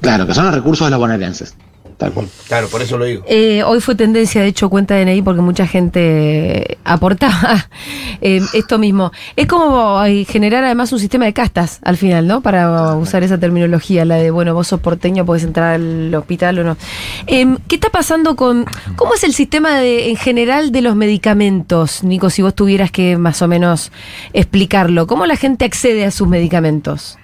Claro, 0.02 0.28
que 0.28 0.36
son 0.36 0.46
los 0.46 0.54
recursos 0.54 0.86
de 0.86 0.92
los 0.92 1.00
bonaerenses. 1.00 1.56
Tal 2.04 2.12
cual. 2.12 2.28
Claro, 2.50 2.68
por 2.68 2.82
eso 2.82 2.98
lo 2.98 3.06
digo. 3.06 3.24
Eh, 3.30 3.64
hoy 3.64 3.80
fue 3.80 3.96
tendencia, 3.96 4.42
de 4.42 4.48
hecho, 4.48 4.70
cuenta 4.70 4.94
DNI 5.00 5.22
porque 5.22 5.40
mucha 5.40 5.66
gente 5.66 6.78
aportaba 6.84 7.70
eh, 8.22 8.42
esto 8.54 8.78
mismo. 8.78 9.14
Es 9.38 9.48
como 9.48 10.02
generar 10.28 10.66
además 10.66 10.92
un 10.92 11.00
sistema 11.00 11.24
de 11.24 11.32
castas 11.32 11.80
al 11.82 11.96
final, 11.96 12.28
¿no? 12.28 12.42
Para 12.42 12.96
usar 12.96 13.24
esa 13.24 13.38
terminología, 13.38 14.04
la 14.04 14.18
de, 14.18 14.32
bueno, 14.32 14.54
vos 14.54 14.68
sos 14.68 14.82
porteño, 14.82 15.26
podés 15.26 15.46
entrar 15.46 15.76
al 15.76 16.14
hospital 16.14 16.60
o 16.60 16.64
no. 16.66 16.78
Em, 17.26 17.58
¿Qué 17.70 17.76
está 17.76 17.90
pasando 17.90 18.36
con... 18.36 18.66
¿Cómo 18.98 19.14
es 19.14 19.24
el 19.24 19.34
sistema 19.34 19.78
de, 19.78 20.10
en 20.10 20.18
general 20.18 20.74
de 20.74 20.82
los 20.82 20.98
medicamentos, 20.98 22.04
Nico, 22.04 22.30
si 22.30 22.42
vos 22.42 22.54
tuvieras 22.54 22.92
que 22.92 23.18
más 23.18 23.42
o 23.42 23.48
menos 23.48 23.94
explicarlo? 24.34 25.08
¿Cómo 25.08 25.26
la 25.26 25.38
gente 25.38 25.64
accede 25.64 26.04
a 26.04 26.12
sus 26.12 26.28
medicamentos? 26.28 27.18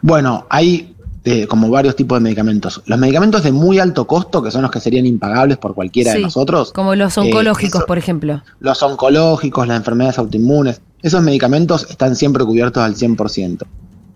Bueno, 0.00 0.46
hay 0.48 0.93
eh, 1.24 1.46
como 1.46 1.70
varios 1.70 1.96
tipos 1.96 2.18
de 2.18 2.22
medicamentos. 2.22 2.82
Los 2.86 2.98
medicamentos 2.98 3.42
de 3.42 3.50
muy 3.52 3.78
alto 3.78 4.06
costo, 4.06 4.42
que 4.42 4.50
son 4.50 4.62
los 4.62 4.70
que 4.70 4.80
serían 4.80 5.06
impagables 5.06 5.56
por 5.58 5.74
cualquiera 5.74 6.12
Sí, 6.12 6.18
de 6.18 6.24
nosotros. 6.24 6.72
Como 6.72 6.94
los 6.94 7.16
eh, 7.16 7.20
oncológicos, 7.20 7.80
eso- 7.80 7.86
por 7.86 7.96
ejemplo. 7.98 8.42
Los 8.60 8.82
oncológicos, 8.82 9.66
las 9.66 9.78
enfermedades 9.78 10.18
autoinmunes, 10.18 10.80
esos 11.02 11.22
medicamentos 11.22 11.86
están 11.90 12.14
siempre 12.16 12.44
cubiertos 12.44 12.82
al 12.82 12.94
100%. 12.94 13.66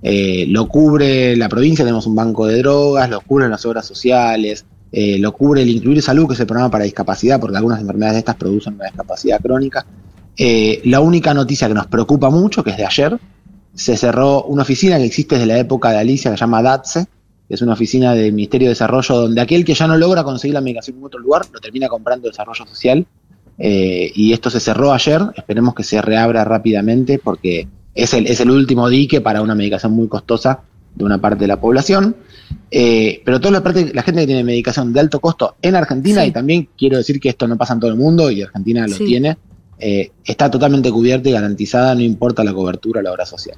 Eh, 0.03 0.47
lo 0.49 0.69
cubre 0.69 1.37
la 1.37 1.49
provincia, 1.49 1.85
tenemos 1.85 2.07
un 2.07 2.15
banco 2.15 2.47
de 2.47 2.59
drogas, 2.59 3.09
lo 3.11 3.21
cubren 3.21 3.51
las 3.51 3.65
obras 3.67 3.85
sociales, 3.87 4.65
eh, 4.93 5.19
lo 5.19 5.33
cubre 5.33 5.63
el 5.63 5.69
Incluir 5.71 6.01
Salud, 6.03 6.29
que 6.29 6.35
es 6.35 6.41
el 6.41 6.47
programa 6.47 6.71
para 6.71 6.85
discapacidad, 6.85 7.41
porque 7.41 7.57
algunas 7.57 7.81
enfermedades 7.81 8.15
de 8.15 8.19
estas 8.21 8.37
producen 8.37 8.75
una 8.75 8.85
discapacidad 8.85 9.41
crónica. 9.41 9.85
Eh, 10.37 10.81
la 10.85 11.01
única 11.01 11.35
noticia 11.35 11.67
que 11.69 11.75
nos 11.75 11.87
preocupa 11.89 12.31
mucho, 12.31 12.63
que 12.63 12.71
es 12.71 12.77
de 12.77 12.87
ayer, 12.87 13.19
se 13.79 13.97
cerró 13.97 14.43
una 14.45 14.63
oficina 14.63 14.99
que 14.99 15.05
existe 15.05 15.37
desde 15.37 15.47
la 15.47 15.59
época 15.59 15.91
de 15.93 15.99
Alicia, 15.99 16.31
que 16.33 16.37
se 16.37 16.41
llama 16.41 16.63
DATSE, 16.63 17.07
que 17.47 17.55
es 17.55 17.63
una 17.63 17.75
oficina 17.75 18.13
del 18.15 18.33
Ministerio 18.33 18.67
de 18.67 18.71
Desarrollo, 18.71 19.15
donde 19.23 19.41
aquel 19.41 19.65
que 19.65 19.75
ya 19.75 19.87
no 19.87 19.97
logra 19.97 20.25
conseguir 20.25 20.55
la 20.55 20.61
medicación 20.61 20.99
en 20.99 21.05
otro 21.05 21.21
lugar, 21.21 21.43
lo 21.53 21.61
termina 21.61 21.89
comprando 21.89 22.27
Desarrollo 22.29 22.67
Social. 22.67 23.07
Eh, 23.57 24.11
y 24.15 24.33
esto 24.33 24.51
se 24.51 24.59
cerró 24.61 24.93
ayer, 24.93 25.21
esperemos 25.37 25.75
que 25.75 25.83
se 25.85 26.03
reabra 26.03 26.45
rápidamente 26.45 27.19
porque 27.19 27.67
es 27.95 28.15
el, 28.15 28.27
es 28.27 28.41
el 28.41 28.51
último 28.51 28.89
dique 28.89 29.21
para 29.21 29.43
una 29.43 29.55
medicación 29.55 29.93
muy 29.93 30.09
costosa 30.09 30.61
de 30.95 31.05
una 31.05 31.21
parte 31.21 31.41
de 31.45 31.49
la 31.49 31.61
población. 31.61 32.17
Eh, 32.71 33.23
pero 33.25 33.41
toda 33.41 33.53
la, 33.53 33.63
parte, 33.63 33.93
la 33.95 34.03
gente 34.03 34.23
que 34.23 34.27
tiene 34.27 34.43
medicación 34.45 34.93
de 34.93 35.01
alto 35.01 35.21
costo 35.21 35.55
en 35.63 35.77
Argentina, 35.77 36.23
Sí. 36.23 36.29
y 36.29 36.33
también 36.33 36.69
quiero 36.77 36.97
decir 36.99 37.21
que 37.21 37.29
esto 37.31 37.47
no 37.47 37.57
pasa 37.57 37.75
en 37.75 37.81
todo 37.81 37.91
el 37.91 37.97
mundo 37.97 38.31
y 38.31 38.43
Argentina 38.43 38.87
lo 38.89 38.95
Sí. 38.95 39.05
tiene, 39.07 39.37
eh, 39.79 40.11
está 40.25 40.51
totalmente 40.51 40.91
cubierta 40.91 41.29
y 41.29 41.33
garantizada, 41.33 41.95
no 41.95 42.01
importa 42.03 42.43
la 42.45 42.53
cobertura 42.53 43.01
o 43.01 43.03
la 43.03 43.13
obra 43.13 43.27
social. 43.27 43.57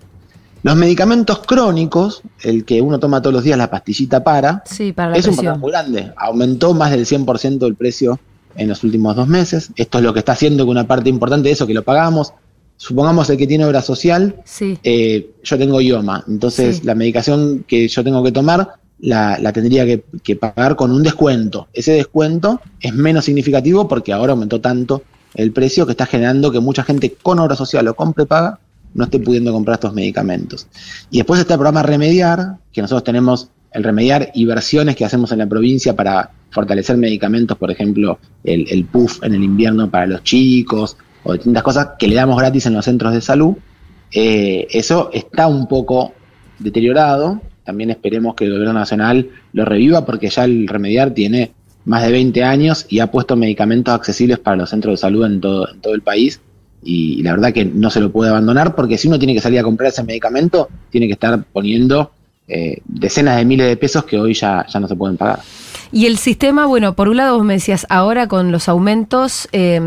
Los 0.63 0.77
medicamentos 0.77 1.39
crónicos, 1.47 2.23
el 2.43 2.65
que 2.67 2.83
uno 2.83 2.99
toma 2.99 3.23
todos 3.23 3.33
los 3.33 3.45
días, 3.45 3.57
la 3.57 3.71
pastillita 3.71 4.23
para, 4.23 4.63
Sí, 4.67 4.93
para 4.93 5.11
la 5.13 5.17
es 5.17 5.27
un 5.27 5.35
problema 5.35 5.57
muy 5.57 5.71
grande. 5.71 6.13
Aumentó 6.17 6.75
más 6.75 6.91
del 6.91 7.07
100% 7.07 7.67
el 7.67 7.75
precio 7.77 8.21
en 8.57 8.69
los 8.69 8.85
últimos 8.85 9.17
dos 9.17 9.27
meses. 9.27 9.71
Esto 9.77 9.99
es 9.99 10.05
lo 10.05 10.13
que 10.13 10.19
está 10.19 10.33
haciendo 10.33 10.65
que 10.65 10.71
una 10.71 10.87
parte 10.87 11.09
importante 11.09 11.49
de 11.49 11.55
eso 11.55 11.67
que 11.67 11.73
lo 11.73 11.83
pagamos, 11.83 12.35
supongamos 12.77 13.31
el 13.31 13.39
que 13.39 13.47
tiene 13.47 13.65
obra 13.65 13.81
social, 13.81 14.37
Sí. 14.45 14.79
eh, 14.83 15.31
yo 15.43 15.57
tengo 15.59 15.81
IOMA, 15.81 16.25
entonces 16.29 16.77
Sí. 16.79 16.83
la 16.85 16.95
medicación 16.95 17.65
que 17.67 17.89
yo 17.89 18.05
tengo 18.05 18.23
que 18.23 18.33
tomar 18.33 18.75
la, 18.99 19.39
la 19.39 19.53
tendría 19.55 19.87
que, 19.87 20.05
que 20.23 20.37
pagar 20.37 20.77
con 20.77 20.91
un 20.91 21.03
descuento. 21.03 21.69
Ese 21.73 21.93
descuento 21.93 22.61
es 22.81 22.93
menos 22.93 23.25
significativo 23.25 23.89
porque 23.89 24.13
ahora 24.13 24.33
aumentó 24.33 24.61
tanto 24.61 25.03
el 25.35 25.53
precio 25.53 25.87
que 25.87 25.93
está 25.93 26.07
generando 26.07 26.51
que 26.51 26.61
mucha 26.61 26.83
gente 26.83 27.15
con 27.23 27.39
obra 27.39 27.57
social 27.57 27.87
o 27.89 27.95
con 27.95 28.13
prepaga 28.13 28.59
no 28.95 29.05
esté 29.05 29.21
pudiendo 29.21 29.53
comprar 29.53 29.75
estos 29.75 29.95
medicamentos. 29.95 30.67
Y 31.11 31.19
después 31.19 31.41
está 31.41 31.55
el 31.55 31.59
programa 31.59 31.83
Remediar, 31.83 32.57
que 32.73 32.83
nosotros 32.83 33.05
tenemos 33.05 33.51
el 33.73 33.85
Remediar 33.85 34.33
y 34.35 34.45
versiones 34.45 34.97
que 34.97 35.05
hacemos 35.05 35.31
en 35.33 35.39
la 35.39 35.47
provincia 35.47 35.95
para 35.95 36.31
fortalecer 36.51 36.97
medicamentos, 36.97 37.57
por 37.57 37.71
ejemplo, 37.71 38.19
el, 38.43 38.67
el 38.69 38.85
PUF 38.85 39.23
en 39.23 39.35
el 39.35 39.45
invierno 39.45 39.89
para 39.89 40.07
los 40.07 40.25
chicos, 40.25 40.97
o 41.23 41.33
distintas 41.35 41.63
cosas 41.63 41.91
que 41.99 42.09
le 42.09 42.17
damos 42.17 42.39
gratis 42.39 42.67
en 42.67 42.75
los 42.75 42.85
centros 42.85 43.13
de 43.13 43.21
salud. 43.21 43.55
Eh, 44.13 44.67
eso 44.71 45.11
está 45.13 45.47
un 45.47 45.69
poco 45.69 46.13
deteriorado. 46.59 47.41
También 47.65 47.91
esperemos 47.91 48.35
que 48.35 48.45
el 48.45 48.53
gobierno 48.53 48.73
nacional 48.73 49.31
lo 49.53 49.65
reviva 49.65 50.05
porque 50.05 50.31
ya 50.31 50.45
el 50.45 50.67
Remediar 50.67 51.13
tiene 51.13 51.53
más 51.85 52.03
de 52.03 52.13
20 52.13 52.45
años 52.45 52.87
y 52.89 53.01
ha 53.01 53.11
puesto 53.11 53.37
medicamentos 53.37 53.95
accesibles 53.95 54.39
para 54.39 54.57
los 54.57 54.71
centros 54.71 54.93
de 54.93 54.97
salud 54.99 55.25
en 55.27 55.41
todo, 55.41 55.69
en 55.71 55.81
todo 55.81 55.95
el 55.95 56.03
país. 56.03 56.41
Y, 56.83 57.23
la 57.23 57.33
verdad 57.33 57.53
que 57.53 57.65
no 57.65 57.91
se 57.91 58.01
lo 58.01 58.11
puede 58.11 58.31
abandonar 58.31 58.75
porque 58.75 58.97
si 58.97 59.09
uno 59.09 59.19
tiene 59.19 59.35
que 59.35 59.41
salir 59.41 59.59
a 59.59 59.63
comprar 59.63 59.91
ese 59.91 60.03
medicamento, 60.03 60.69
tiene 60.91 61.07
que 61.07 61.13
estar 61.13 61.43
poniendo 61.53 62.11
eh, 62.49 62.81
decenas 62.87 63.37
de 63.37 63.45
miles 63.45 63.67
de 63.67 63.77
pesos 63.77 64.05
que 64.05 64.19
hoy 64.19 64.35
ya, 64.35 64.67
ya 64.67 64.81
no 64.81 64.89
se 64.89 64.97
pueden 64.97 65.17
pagar. 65.17 65.41
Y 65.93 66.07
el 66.07 66.19
sistema, 66.19 66.67
bueno, 66.67 66.95
por 66.95 67.09
un 67.09 67.17
lado 67.17 67.37
vos 67.37 67.45
me 67.45 67.55
decías, 67.55 67.87
ahora 67.91 68.29
con 68.29 68.53
los 68.53 68.69
aumentos 68.69 69.49
eh, 69.53 69.81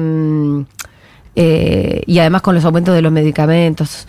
eh, 1.35 2.01
y 2.05 2.19
además 2.19 2.41
con 2.41 2.55
los 2.55 2.65
aumentos 2.65 2.93
de 2.93 3.01
los 3.01 3.11
medicamentos, 3.11 4.07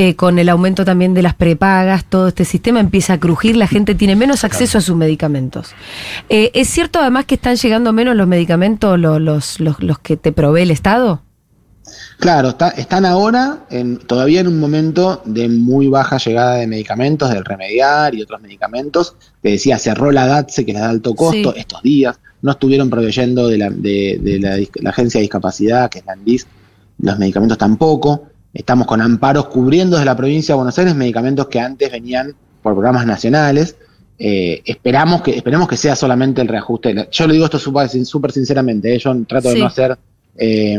eh, 0.00 0.14
con 0.14 0.38
el 0.38 0.48
aumento 0.48 0.84
también 0.84 1.12
de 1.12 1.22
las 1.22 1.34
prepagas, 1.34 2.04
todo 2.04 2.28
este 2.28 2.44
sistema 2.44 2.78
empieza 2.80 3.14
a 3.14 3.18
crujir, 3.20 3.56
la 3.56 3.66
gente 3.66 3.94
tiene 3.94 4.14
menos 4.16 4.44
acceso 4.44 4.78
a 4.78 4.80
sus 4.80 4.96
medicamentos. 4.96 5.72
Eh, 6.28 6.50
¿Es 6.54 6.68
cierto 6.68 7.00
además 7.00 7.24
que 7.26 7.34
están 7.34 7.56
llegando 7.56 7.92
menos 7.92 8.14
los 8.16 8.28
medicamentos, 8.28 8.98
lo- 8.98 9.18
los, 9.18 9.58
los, 9.60 9.82
los 9.82 9.98
que 9.98 10.16
te 10.16 10.30
provee 10.32 10.62
el 10.62 10.70
Estado? 10.70 11.22
Claro, 12.18 12.50
está- 12.50 12.68
están 12.70 13.04
ahora 13.06 13.60
en, 13.70 13.98
todavía 13.98 14.40
en 14.40 14.48
un 14.48 14.60
momento 14.60 15.22
de 15.24 15.48
muy 15.48 15.88
baja 15.88 16.18
llegada 16.18 16.56
de 16.56 16.66
medicamentos, 16.66 17.30
del 17.30 17.44
remediar 17.44 18.14
y 18.14 18.22
otros 18.22 18.40
medicamentos. 18.42 19.14
Te 19.40 19.50
decía, 19.50 19.78
cerró 19.78 20.10
la 20.12 20.26
DATSE, 20.26 20.64
que 20.64 20.72
es 20.72 20.76
la 20.78 20.84
de 20.84 20.90
alto 20.90 21.14
costo, 21.14 21.52
Sí. 21.52 21.58
estos 21.60 21.82
días. 21.82 22.18
No 22.42 22.52
estuvieron 22.52 22.90
proveyendo 22.90 23.48
de 23.48 23.58
la, 23.58 23.70
de, 23.70 24.18
de 24.22 24.38
la, 24.38 24.56
la 24.82 24.90
Agencia 24.90 25.18
de 25.18 25.22
Discapacidad, 25.22 25.88
que 25.90 26.00
es 26.00 26.06
la 26.06 26.12
ANDIS, 26.12 26.46
los 27.00 27.18
medicamentos 27.18 27.56
tampoco. 27.58 28.24
Estamos 28.58 28.88
con 28.88 29.00
amparos 29.00 29.46
cubriendo 29.46 29.96
desde 29.96 30.04
la 30.06 30.16
provincia 30.16 30.52
de 30.52 30.56
Buenos 30.56 30.76
Aires 30.78 30.94
medicamentos 30.96 31.46
que 31.46 31.60
antes 31.60 31.92
venían 31.92 32.34
por 32.60 32.72
programas 32.74 33.06
nacionales. 33.06 33.76
Eh, 34.18 34.62
esperamos 34.64 35.22
que, 35.22 35.36
esperemos 35.36 35.68
que 35.68 35.76
sea 35.76 35.94
solamente 35.94 36.42
el 36.42 36.48
reajuste. 36.48 37.08
Yo 37.12 37.26
le 37.28 37.34
digo 37.34 37.44
esto 37.44 37.58
súper 37.60 38.32
sinceramente, 38.32 38.92
eh, 38.94 38.98
yo 38.98 39.14
trato 39.28 39.48
Sí. 39.48 39.54
de 39.54 39.60
no 39.60 39.66
hacer 39.66 39.96
eh, 40.36 40.76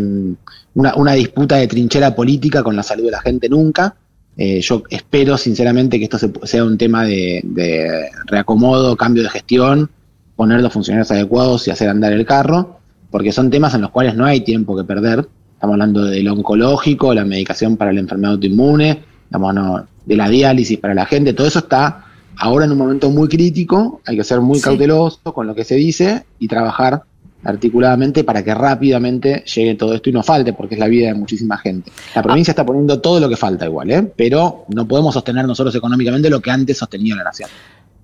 una, 0.75 0.93
una 0.95 1.13
disputa 1.13 1.55
de 1.55 1.67
trinchera 1.67 2.13
política 2.13 2.63
con 2.63 2.75
la 2.75 2.83
salud 2.83 3.05
de 3.05 3.11
la 3.11 3.21
gente 3.21 3.47
nunca. 3.47 3.95
Eh, 4.35 4.59
yo 4.59 4.83
espero 4.89 5.37
sinceramente 5.37 5.97
que 5.99 6.03
esto 6.03 6.17
se- 6.19 6.31
sea 6.43 6.65
un 6.65 6.77
tema 6.77 7.05
de, 7.05 7.39
de 7.45 8.09
reacomodo, 8.25 8.97
cambio 8.97 9.23
de 9.23 9.29
gestión, 9.29 9.89
poner 10.35 10.59
los 10.61 10.73
funcionarios 10.73 11.11
adecuados 11.11 11.65
y 11.67 11.71
hacer 11.71 11.87
andar 11.89 12.11
el 12.11 12.25
carro, 12.25 12.79
porque 13.09 13.31
son 13.31 13.49
temas 13.49 13.73
en 13.73 13.81
los 13.81 13.91
cuales 13.91 14.15
no 14.15 14.25
hay 14.25 14.41
tiempo 14.41 14.75
que 14.75 14.83
perder. 14.83 15.27
Estamos 15.59 15.73
hablando 15.73 16.05
del 16.05 16.25
oncológico, 16.29 17.13
la 17.13 17.25
medicación 17.25 17.75
para 17.75 17.91
la 17.91 17.99
enfermedad 17.99 18.35
autoinmune, 18.35 19.03
estamos 19.25 19.53
no, 19.53 19.85
de 20.05 20.15
la 20.15 20.29
diálisis 20.29 20.79
para 20.79 20.93
la 20.93 21.05
gente, 21.05 21.33
todo 21.33 21.47
eso 21.47 21.59
está 21.59 22.05
ahora 22.37 22.63
en 22.63 22.71
un 22.71 22.77
momento 22.77 23.09
muy 23.09 23.27
crítico, 23.27 23.99
hay 24.05 24.15
que 24.15 24.23
ser 24.23 24.39
muy 24.39 24.59
Sí. 24.59 24.63
cauteloso 24.63 25.19
con 25.33 25.47
lo 25.47 25.53
que 25.53 25.65
se 25.65 25.75
dice 25.75 26.23
y 26.39 26.47
trabajar 26.47 27.03
articuladamente 27.43 28.23
para 28.23 28.41
que 28.41 28.55
rápidamente 28.55 29.43
llegue 29.53 29.75
todo 29.75 29.93
esto 29.93 30.09
y 30.09 30.13
no 30.13 30.23
falte, 30.23 30.53
porque 30.53 30.75
es 30.75 30.79
la 30.79 30.87
vida 30.87 31.07
de 31.07 31.15
muchísima 31.15 31.57
gente. 31.57 31.91
La 32.15 32.23
provincia 32.23 32.53
está 32.53 32.65
poniendo 32.65 33.01
todo 33.01 33.19
lo 33.19 33.27
que 33.27 33.35
falta 33.35 33.65
igual, 33.65 33.91
¿eh? 33.91 34.09
pero 34.15 34.63
no 34.69 34.87
podemos 34.87 35.13
sostener 35.13 35.45
nosotros 35.45 35.75
económicamente 35.75 36.29
lo 36.29 36.39
que 36.39 36.51
antes 36.51 36.77
sostenía 36.77 37.17
la 37.17 37.25
nación. 37.25 37.49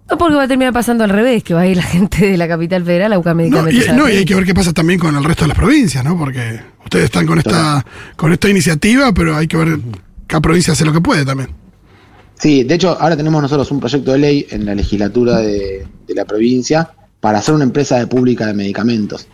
No 0.10 0.18
porque 0.20 0.36
va 0.36 0.44
a 0.44 0.48
terminar 0.48 0.72
pasando 0.74 1.04
al 1.04 1.10
revés, 1.10 1.44
que 1.44 1.54
va 1.56 1.62
a 1.62 1.68
ir 1.68 1.78
la 1.78 1.84
gente 1.84 2.26
de 2.26 2.38
la 2.38 2.48
capital 2.48 2.84
federal 2.84 3.12
a 3.14 3.18
buscar 3.18 3.34
No, 3.36 3.42
medicamentos. 3.42 3.88
y, 3.88 3.92
no, 3.94 4.08
y 4.10 4.18
hay 4.18 4.26
que 4.26 4.36
ver 4.36 4.46
qué 4.46 4.54
pasa 4.54 4.72
también 4.72 5.00
con 5.00 5.16
el 5.16 5.24
resto 5.24 5.46
de 5.46 5.50
las 5.50 5.58
provincias, 5.58 6.04
¿no? 6.04 6.18
Porque 6.18 6.60
ustedes 6.84 7.06
están 7.06 7.26
con 7.26 7.40
esta, 7.40 7.84
con 8.16 8.32
esta 8.32 8.48
iniciativa, 8.50 9.12
pero 9.14 9.36
hay 9.36 9.48
que 9.48 9.58
ver 9.58 9.80
cada 10.28 10.42
provincia 10.42 10.74
hace 10.74 10.86
lo 10.86 10.94
que 10.94 11.02
puede 11.02 11.26
también. 11.26 11.50
Sí, 12.40 12.64
de 12.64 12.76
hecho, 12.76 12.98
ahora 13.00 13.18
tenemos 13.18 13.42
nosotros 13.42 13.72
un 13.72 13.80
proyecto 13.80 14.12
de 14.12 14.20
ley 14.20 14.46
en 14.50 14.66
la 14.66 14.76
legislatura 14.76 15.38
de, 15.38 15.88
de 16.08 16.14
la 16.14 16.26
provincia 16.26 16.90
para 17.20 17.40
hacer 17.40 17.56
una 17.56 17.64
empresa 17.64 17.98
de 17.98 18.06
pública 18.08 18.46
de 18.46 18.54
medicamentos. 18.54 19.28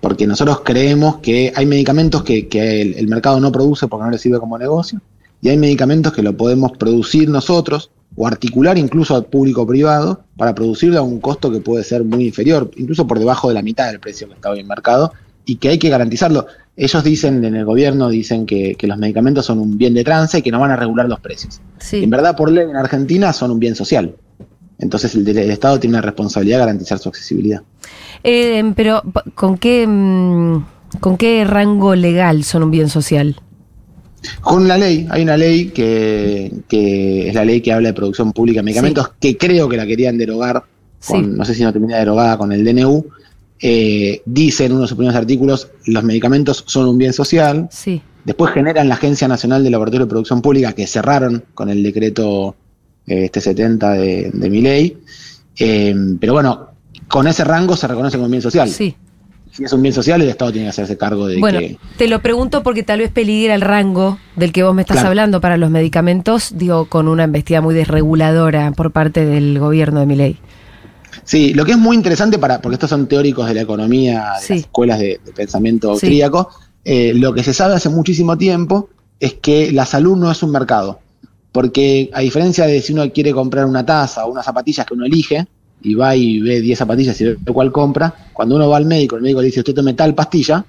Porque 0.00 0.26
nosotros 0.26 0.62
creemos 0.64 1.16
que 1.16 1.52
hay 1.54 1.66
medicamentos 1.66 2.22
que, 2.22 2.48
que 2.48 2.80
el, 2.80 2.94
el 2.94 3.08
mercado 3.08 3.40
no 3.40 3.50
produce 3.52 3.88
porque 3.88 4.04
no 4.04 4.10
le 4.10 4.18
sirve 4.18 4.38
como 4.38 4.56
negocio, 4.58 5.00
y 5.42 5.50
hay 5.50 5.58
medicamentos 5.58 6.12
que 6.14 6.22
lo 6.22 6.34
podemos 6.36 6.72
producir 6.78 7.28
nosotros, 7.28 7.90
o 8.16 8.26
articular 8.26 8.78
incluso 8.78 9.22
público-privado 9.24 10.24
para 10.36 10.54
producirlo 10.54 10.98
a 10.98 11.02
un 11.02 11.20
costo 11.20 11.50
que 11.50 11.60
puede 11.60 11.84
ser 11.84 12.04
muy 12.04 12.26
inferior, 12.26 12.70
incluso 12.76 13.06
por 13.06 13.18
debajo 13.18 13.48
de 13.48 13.54
la 13.54 13.62
mitad 13.62 13.88
del 13.90 14.00
precio 14.00 14.28
que 14.28 14.34
está 14.34 14.50
hoy 14.50 14.60
en 14.60 14.68
mercado, 14.68 15.12
y 15.44 15.56
que 15.56 15.68
hay 15.68 15.78
que 15.78 15.88
garantizarlo. 15.88 16.46
Ellos 16.76 17.04
dicen 17.04 17.44
en 17.44 17.54
el 17.54 17.64
gobierno, 17.64 18.08
dicen 18.08 18.46
que, 18.46 18.74
que 18.76 18.86
los 18.86 18.98
medicamentos 18.98 19.46
son 19.46 19.58
un 19.58 19.78
bien 19.78 19.94
de 19.94 20.02
trance 20.02 20.38
y 20.38 20.42
que 20.42 20.50
no 20.50 20.58
van 20.58 20.70
a 20.70 20.76
regular 20.76 21.08
los 21.08 21.20
precios. 21.20 21.60
Sí. 21.78 22.02
En 22.02 22.10
verdad, 22.10 22.36
por 22.36 22.50
ley 22.50 22.68
en 22.68 22.76
Argentina 22.76 23.32
son 23.32 23.50
un 23.50 23.60
bien 23.60 23.74
social. 23.74 24.14
Entonces 24.78 25.14
el, 25.14 25.28
el 25.28 25.50
Estado 25.50 25.78
tiene 25.78 25.96
una 25.96 26.02
responsabilidad 26.02 26.58
de 26.58 26.60
garantizar 26.60 26.98
su 26.98 27.08
accesibilidad. 27.08 27.62
Eh, 28.24 28.72
pero, 28.74 29.02
¿con 29.34 29.58
qué, 29.58 29.86
mm, 29.86 30.64
¿con 31.00 31.16
qué 31.16 31.44
rango 31.44 31.94
legal 31.94 32.42
son 32.42 32.64
un 32.64 32.70
bien 32.70 32.88
social? 32.88 33.36
Con 34.40 34.66
la 34.68 34.78
ley, 34.78 35.06
hay 35.10 35.22
una 35.22 35.36
ley 35.36 35.66
que, 35.66 36.52
que 36.68 37.28
es 37.28 37.34
la 37.34 37.44
ley 37.44 37.60
que 37.60 37.72
habla 37.72 37.88
de 37.88 37.94
producción 37.94 38.32
pública 38.32 38.60
de 38.60 38.64
medicamentos, 38.64 39.10
que 39.20 39.36
creo 39.36 39.68
que 39.68 39.76
la 39.76 39.86
querían 39.86 40.16
derogar, 40.18 40.64
con, 41.06 41.24
Sí. 41.24 41.30
no 41.36 41.44
sé 41.44 41.54
si 41.54 41.62
no 41.62 41.72
termina 41.72 41.98
derogada 41.98 42.38
con 42.38 42.52
el 42.52 42.64
DNU. 42.64 43.04
Eh, 43.60 44.20
dice 44.26 44.64
en 44.66 44.72
uno 44.72 44.82
de 44.82 44.88
sus 44.88 44.96
primeros 44.96 45.16
artículos, 45.16 45.68
los 45.86 46.02
medicamentos 46.04 46.64
son 46.66 46.88
un 46.88 46.98
bien 46.98 47.12
social. 47.12 47.68
Sí. 47.70 48.00
Después 48.24 48.52
generan 48.52 48.88
la 48.88 48.94
Agencia 48.94 49.28
Nacional 49.28 49.62
de 49.62 49.70
Laboratorio 49.70 50.06
de 50.06 50.10
Producción 50.10 50.40
Pública, 50.42 50.72
que 50.72 50.86
cerraron 50.86 51.44
con 51.54 51.68
el 51.70 51.82
decreto 51.82 52.56
eh, 53.06 53.26
este 53.26 53.40
70 53.40 53.90
de, 53.92 54.30
de 54.32 54.50
mi 54.50 54.60
ley. 54.62 54.98
Eh, 55.58 55.94
pero 56.18 56.32
bueno, 56.32 56.68
con 57.08 57.26
ese 57.26 57.44
rango 57.44 57.76
se 57.76 57.86
reconoce 57.86 58.16
como 58.16 58.24
un 58.26 58.30
bien 58.30 58.42
social. 58.42 58.68
Sí. 58.68 58.94
Si 59.56 59.62
es 59.64 59.72
un 59.72 59.82
bien 59.82 59.94
social, 59.94 60.20
el 60.20 60.28
Estado 60.28 60.50
tiene 60.50 60.66
que 60.66 60.70
hacerse 60.70 60.96
cargo 60.96 61.26
de 61.26 61.38
Bueno, 61.38 61.60
que... 61.60 61.78
te 61.96 62.08
lo 62.08 62.20
pregunto 62.20 62.62
porque 62.64 62.82
tal 62.82 62.98
vez 62.98 63.10
peligra 63.12 63.54
el 63.54 63.60
rango 63.60 64.18
del 64.34 64.52
que 64.52 64.64
vos 64.64 64.74
me 64.74 64.82
estás 64.82 64.96
Claro. 64.96 65.08
hablando 65.10 65.40
para 65.40 65.56
los 65.56 65.70
medicamentos, 65.70 66.52
digo, 66.56 66.86
con 66.86 67.06
una 67.06 67.24
investida 67.24 67.60
muy 67.60 67.72
desreguladora 67.74 68.72
por 68.72 68.90
parte 68.90 69.24
del 69.24 69.58
gobierno 69.60 70.00
de 70.00 70.06
mi 70.06 70.16
ley. 70.16 70.38
Sí, 71.22 71.54
lo 71.54 71.64
que 71.64 71.72
es 71.72 71.78
muy 71.78 71.94
interesante 71.96 72.38
para, 72.38 72.60
porque 72.60 72.74
estos 72.74 72.90
son 72.90 73.06
teóricos 73.06 73.46
de 73.46 73.54
la 73.54 73.60
economía, 73.62 74.32
de 74.40 74.44
Sí. 74.46 74.52
las 74.54 74.60
escuelas 74.62 74.98
de, 74.98 75.20
de 75.24 75.32
pensamiento 75.32 75.88
Sí. 75.88 75.92
austríaco, 75.92 76.48
eh, 76.84 77.12
lo 77.14 77.32
que 77.32 77.44
se 77.44 77.54
sabe 77.54 77.74
hace 77.74 77.88
muchísimo 77.88 78.36
tiempo 78.36 78.88
es 79.20 79.34
que 79.34 79.70
la 79.70 79.86
salud 79.86 80.16
no 80.16 80.30
es 80.32 80.42
un 80.42 80.50
mercado. 80.50 80.98
Porque 81.52 82.10
a 82.12 82.20
diferencia 82.20 82.66
de 82.66 82.82
si 82.82 82.92
uno 82.92 83.08
quiere 83.12 83.32
comprar 83.32 83.66
una 83.66 83.86
taza 83.86 84.24
o 84.26 84.32
unas 84.32 84.44
zapatillas 84.44 84.84
que 84.84 84.94
uno 84.94 85.06
elige, 85.06 85.46
y 85.84 85.94
va 85.94 86.16
y 86.16 86.40
ve 86.40 86.60
10 86.60 86.78
zapatillas 86.78 87.20
y 87.20 87.24
ve 87.24 87.36
cuál 87.52 87.70
compra, 87.70 88.12
cuando 88.32 88.56
uno 88.56 88.68
va 88.68 88.78
al 88.78 88.86
médico, 88.86 89.16
el 89.16 89.22
médico 89.22 89.40
le 89.40 89.46
dice, 89.46 89.60
usted 89.60 89.74
tome 89.74 89.94
tal 89.94 90.14
pastilla, 90.14 90.64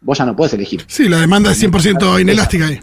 vos 0.00 0.18
ya 0.18 0.24
no 0.24 0.34
puedes 0.34 0.54
elegir. 0.54 0.82
Sí, 0.88 1.08
la 1.08 1.20
demanda 1.20 1.52
es 1.52 1.62
100% 1.62 2.20
inelástica 2.20 2.66
ahí. 2.66 2.80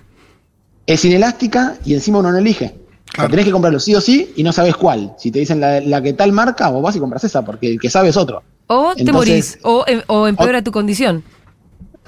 Es 0.85 1.03
inelástica 1.05 1.75
y 1.85 1.93
encima 1.93 2.19
uno 2.19 2.31
no 2.31 2.37
elige. 2.37 2.65
O 2.65 2.67
sea, 2.67 3.13
Claro. 3.13 3.29
tenés 3.31 3.45
que 3.45 3.51
comprarlo 3.51 3.79
sí 3.79 3.93
o 3.93 3.99
sí 3.99 4.31
y 4.37 4.43
no 4.43 4.53
sabes 4.53 4.75
cuál. 4.77 5.13
Si 5.17 5.31
te 5.31 5.39
dicen 5.39 5.59
la, 5.59 5.81
la 5.81 6.01
que 6.01 6.13
tal 6.13 6.31
marca, 6.31 6.69
vos 6.69 6.81
vas 6.81 6.95
y 6.95 6.99
compras 6.99 7.23
esa, 7.25 7.43
porque 7.43 7.71
el 7.73 7.79
que 7.79 7.89
sabe 7.89 8.09
es 8.09 8.15
otro. 8.17 8.41
O 8.67 8.93
te 8.95 9.11
morís, 9.11 9.59
o, 9.63 9.83
em- 9.85 10.01
o 10.07 10.27
empeora 10.27 10.63
tu 10.63 10.71
condición. 10.71 11.21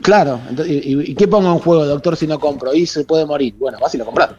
Claro, 0.02 0.40
entonces, 0.50 0.74
y, 0.86 0.94
y- 0.94 1.12
y 1.12 1.16
qué 1.16 1.28
pongo 1.28 1.52
en 1.52 1.60
juego, 1.60 1.86
doctor, 1.86 2.16
si 2.16 2.26
no 2.28 2.40
compro? 2.40 2.74
Y 2.74 2.86
se 2.86 3.04
puede 3.04 3.26
morir. 3.26 3.54
Bueno, 3.60 3.78
vas 3.82 3.94
y 3.96 3.98
lo 3.98 4.06
compras. 4.06 4.30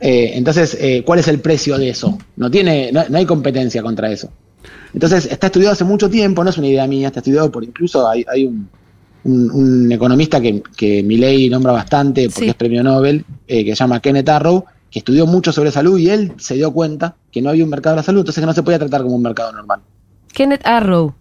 Eh, 0.00 0.32
entonces, 0.34 0.76
eh, 0.80 1.02
¿cuál 1.04 1.18
es 1.18 1.28
el 1.28 1.40
precio 1.40 1.76
de 1.76 1.90
eso? 1.90 2.16
No 2.36 2.50
tiene, 2.50 2.90
no, 2.92 3.04
no 3.08 3.18
hay 3.18 3.26
competencia 3.26 3.82
contra 3.82 4.10
eso. 4.10 4.30
Entonces, 4.94 5.26
está 5.30 5.46
estudiado 5.48 5.72
hace 5.72 5.84
mucho 5.84 6.08
tiempo, 6.08 6.42
no 6.44 6.50
es 6.50 6.58
una 6.58 6.66
idea 6.68 6.86
mía, 6.86 7.08
está 7.08 7.20
estudiado 7.20 7.50
por 7.52 7.62
incluso 7.64 8.08
hay, 8.08 8.24
hay 8.32 8.46
un, 8.46 8.68
un- 9.24 9.50
un 9.50 9.92
economista 9.92 10.40
que, 10.40 10.62
que 10.76 11.02
Milley 11.02 11.50
nombra 11.50 11.72
bastante 11.72 12.24
porque 12.28 12.40
Sí. 12.44 12.48
es 12.48 12.54
premio 12.54 12.82
Nobel, 12.82 13.24
eh, 13.46 13.64
que 13.64 13.72
se 13.76 13.80
llama 13.80 14.00
Kenneth 14.00 14.28
Arrow, 14.28 14.64
que 14.90 15.00
estudió 15.00 15.26
mucho 15.26 15.52
sobre 15.52 15.70
salud 15.70 15.98
y 15.98 16.08
él 16.08 16.32
se 16.38 16.54
dio 16.54 16.72
cuenta 16.72 17.16
que 17.30 17.42
no 17.42 17.50
había 17.50 17.64
un 17.64 17.70
mercado 17.70 17.94
de 17.96 18.00
la 18.00 18.02
salud, 18.02 18.20
entonces 18.20 18.40
que 18.40 18.46
no 18.46 18.54
se 18.54 18.62
podía 18.62 18.78
tratar 18.78 19.02
como 19.02 19.16
un 19.16 19.22
mercado 19.22 19.52
normal. 19.52 19.80
Kenneth 20.32 20.66
Arrow. 20.66 21.14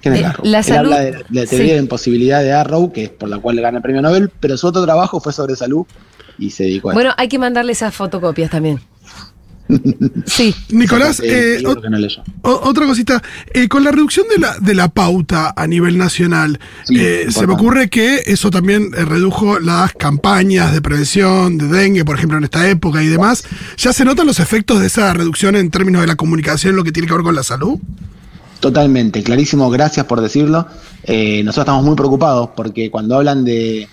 Kenneth 0.00 0.20
Eh, 0.20 0.24
Arrow. 0.26 0.44
la 0.46 0.58
Él 0.58 0.64
salud- 0.64 0.92
habla 0.92 1.00
de, 1.00 1.10
de 1.12 1.18
la 1.30 1.46
teoría 1.46 1.66
sí. 1.68 1.72
de 1.72 1.78
imposibilidad 1.78 2.42
de 2.42 2.52
Arrow, 2.52 2.92
que 2.92 3.04
es 3.04 3.10
por 3.10 3.28
la 3.28 3.38
cual 3.38 3.56
le 3.56 3.62
gana 3.62 3.78
el 3.78 3.82
premio 3.82 4.02
Nobel, 4.02 4.30
pero 4.38 4.56
su 4.56 4.68
otro 4.68 4.84
trabajo 4.84 5.18
fue 5.20 5.32
sobre 5.32 5.56
salud 5.56 5.84
y 6.38 6.50
se 6.50 6.64
dedicó 6.64 6.90
a 6.90 6.94
Bueno, 6.94 7.10
hay 7.16 7.26
que 7.28 7.38
mandarle 7.38 7.72
esas 7.72 7.92
fotocopias 7.94 8.50
también. 8.50 8.78
Sí. 10.26 10.54
Nicolás, 10.70 11.20
Eh. 11.24 11.62
O- 12.42 12.60
otra 12.68 12.86
cosita, 12.86 13.22
eh, 13.52 13.68
con 13.68 13.82
la 13.84 13.90
reducción 13.90 14.26
de 14.28 14.38
la, 14.38 14.56
de 14.58 14.74
la 14.74 14.88
pauta 14.88 15.52
a 15.56 15.66
nivel 15.66 15.98
nacional, 15.98 16.58
Sí, 16.84 16.96
eh, 16.98 17.26
se 17.30 17.46
me 17.46 17.54
ocurre 17.54 17.88
que 17.90 18.22
eso 18.26 18.50
también 18.50 18.92
redujo 18.92 19.58
las 19.58 19.92
campañas 19.92 20.72
de 20.72 20.80
prevención 20.82 21.58
de 21.58 21.66
dengue, 21.68 22.04
por 22.04 22.16
ejemplo, 22.16 22.38
en 22.38 22.44
esta 22.44 22.68
época 22.68 23.02
y 23.02 23.08
demás. 23.08 23.44
¿Ya 23.76 23.92
se 23.92 24.04
notan 24.04 24.26
los 24.26 24.38
efectos 24.40 24.80
de 24.80 24.86
esa 24.86 25.12
reducción 25.12 25.56
en 25.56 25.70
términos 25.70 26.00
de 26.00 26.06
la 26.06 26.16
comunicación, 26.16 26.76
lo 26.76 26.84
que 26.84 26.92
tiene 26.92 27.08
que 27.08 27.14
ver 27.14 27.22
con 27.22 27.34
la 27.34 27.42
salud? 27.42 27.78
Totalmente, 28.60 29.22
clarísimo, 29.22 29.68
gracias 29.70 30.06
por 30.06 30.20
decirlo. 30.20 30.66
Eh, 31.04 31.42
nosotros 31.44 31.64
estamos 31.64 31.84
muy 31.84 31.94
preocupados 31.94 32.50
porque 32.56 32.90
cuando 32.90 33.16
hablan 33.16 33.44
de, 33.44 33.88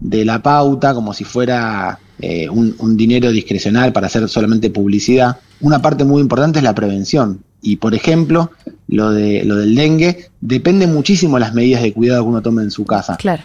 de 0.00 0.24
la 0.24 0.42
pauta 0.42 0.92
como 0.94 1.14
si 1.14 1.24
fuera 1.24 1.98
eh, 2.20 2.48
un, 2.48 2.74
un 2.78 2.96
dinero 2.96 3.30
discrecional 3.30 3.92
para 3.92 4.08
hacer 4.08 4.28
solamente 4.28 4.70
publicidad, 4.70 5.38
una 5.60 5.80
parte 5.80 6.04
muy 6.04 6.20
importante 6.20 6.58
es 6.58 6.64
la 6.64 6.74
prevención. 6.74 7.42
Y 7.60 7.76
por 7.76 7.94
ejemplo, 7.94 8.50
lo, 8.88 9.10
de, 9.10 9.44
lo 9.44 9.56
del 9.56 9.74
dengue 9.74 10.30
depende 10.40 10.86
muchísimo 10.86 11.36
de 11.36 11.40
las 11.40 11.54
medidas 11.54 11.82
de 11.82 11.92
cuidado 11.92 12.22
que 12.22 12.28
uno 12.28 12.42
tome 12.42 12.62
en 12.62 12.70
su 12.70 12.84
casa. 12.84 13.16
Claro. 13.16 13.42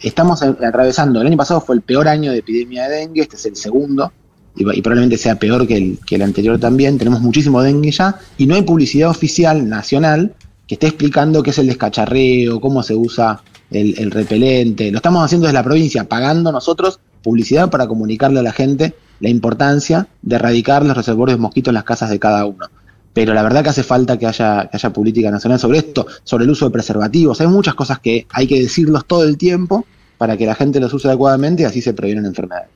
Estamos 0.00 0.42
atravesando, 0.42 1.20
el 1.20 1.26
año 1.26 1.36
pasado 1.36 1.60
fue 1.60 1.76
el 1.76 1.82
peor 1.82 2.08
año 2.08 2.32
de 2.32 2.38
epidemia 2.38 2.88
de 2.88 2.96
dengue, 2.96 3.22
este 3.22 3.36
es 3.36 3.46
el 3.46 3.56
segundo, 3.56 4.12
y, 4.54 4.64
probablemente 4.82 5.16
sea 5.16 5.38
peor 5.38 5.66
que 5.66 5.76
el, 5.76 5.98
que 6.06 6.16
el 6.16 6.22
anterior 6.22 6.58
también. 6.58 6.98
Tenemos 6.98 7.20
muchísimo 7.20 7.62
dengue 7.62 7.90
ya, 7.90 8.18
y 8.36 8.46
no 8.46 8.54
hay 8.54 8.62
publicidad 8.62 9.08
oficial 9.08 9.66
nacional 9.68 10.34
que 10.66 10.74
esté 10.74 10.88
explicando 10.88 11.42
qué 11.42 11.50
es 11.50 11.58
el 11.58 11.68
descacharreo, 11.68 12.60
cómo 12.60 12.82
se 12.82 12.94
usa 12.94 13.42
el, 13.70 13.98
el 13.98 14.10
repelente. 14.10 14.90
Lo 14.90 14.98
estamos 14.98 15.24
haciendo 15.24 15.46
desde 15.46 15.54
la 15.54 15.64
provincia, 15.64 16.04
pagando 16.04 16.52
nosotros 16.52 17.00
publicidad 17.24 17.70
para 17.70 17.88
comunicarle 17.88 18.38
a 18.38 18.42
la 18.42 18.52
gente 18.52 18.94
la 19.18 19.28
importancia 19.28 20.06
de 20.22 20.36
erradicar 20.36 20.84
los 20.84 20.96
reservorios 20.96 21.38
de 21.38 21.42
mosquitos 21.42 21.72
en 21.72 21.74
las 21.74 21.84
casas 21.84 22.10
de 22.10 22.20
cada 22.20 22.44
uno. 22.44 22.66
Pero 23.12 23.32
la 23.32 23.42
verdad 23.42 23.64
que 23.64 23.70
hace 23.70 23.82
falta 23.82 24.18
que 24.18 24.26
haya, 24.26 24.68
que 24.70 24.76
haya 24.76 24.92
política 24.92 25.30
nacional 25.30 25.58
sobre 25.58 25.78
esto, 25.78 26.06
sobre 26.22 26.44
el 26.44 26.50
uso 26.50 26.66
de 26.66 26.72
preservativos. 26.72 27.40
Hay 27.40 27.46
muchas 27.46 27.74
cosas 27.74 27.98
que 28.00 28.26
hay 28.30 28.46
que 28.46 28.60
decirlos 28.60 29.06
todo 29.06 29.24
el 29.24 29.38
tiempo 29.38 29.86
para 30.18 30.36
que 30.36 30.46
la 30.46 30.54
gente 30.54 30.78
los 30.80 30.92
use 30.92 31.08
adecuadamente 31.08 31.62
y 31.62 31.66
así 31.66 31.80
se 31.80 31.94
previenen 31.94 32.26
enfermedades. 32.26 32.70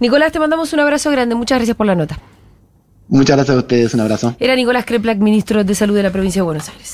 Nicolás, 0.00 0.32
te 0.32 0.38
mandamos 0.38 0.72
un 0.72 0.80
abrazo 0.80 1.10
grande. 1.10 1.34
Muchas 1.34 1.58
gracias 1.58 1.76
por 1.76 1.86
la 1.86 1.94
nota. 1.94 2.18
Muchas 3.08 3.36
gracias 3.36 3.56
a 3.56 3.60
ustedes, 3.60 3.94
un 3.94 4.00
abrazo. 4.00 4.34
Era 4.40 4.56
Nicolás 4.56 4.84
Kreplak, 4.84 5.18
ministro 5.18 5.62
de 5.62 5.74
Salud 5.74 5.94
de 5.94 6.02
la 6.02 6.10
provincia 6.10 6.40
de 6.40 6.44
Buenos 6.44 6.68
Aires. 6.68 6.92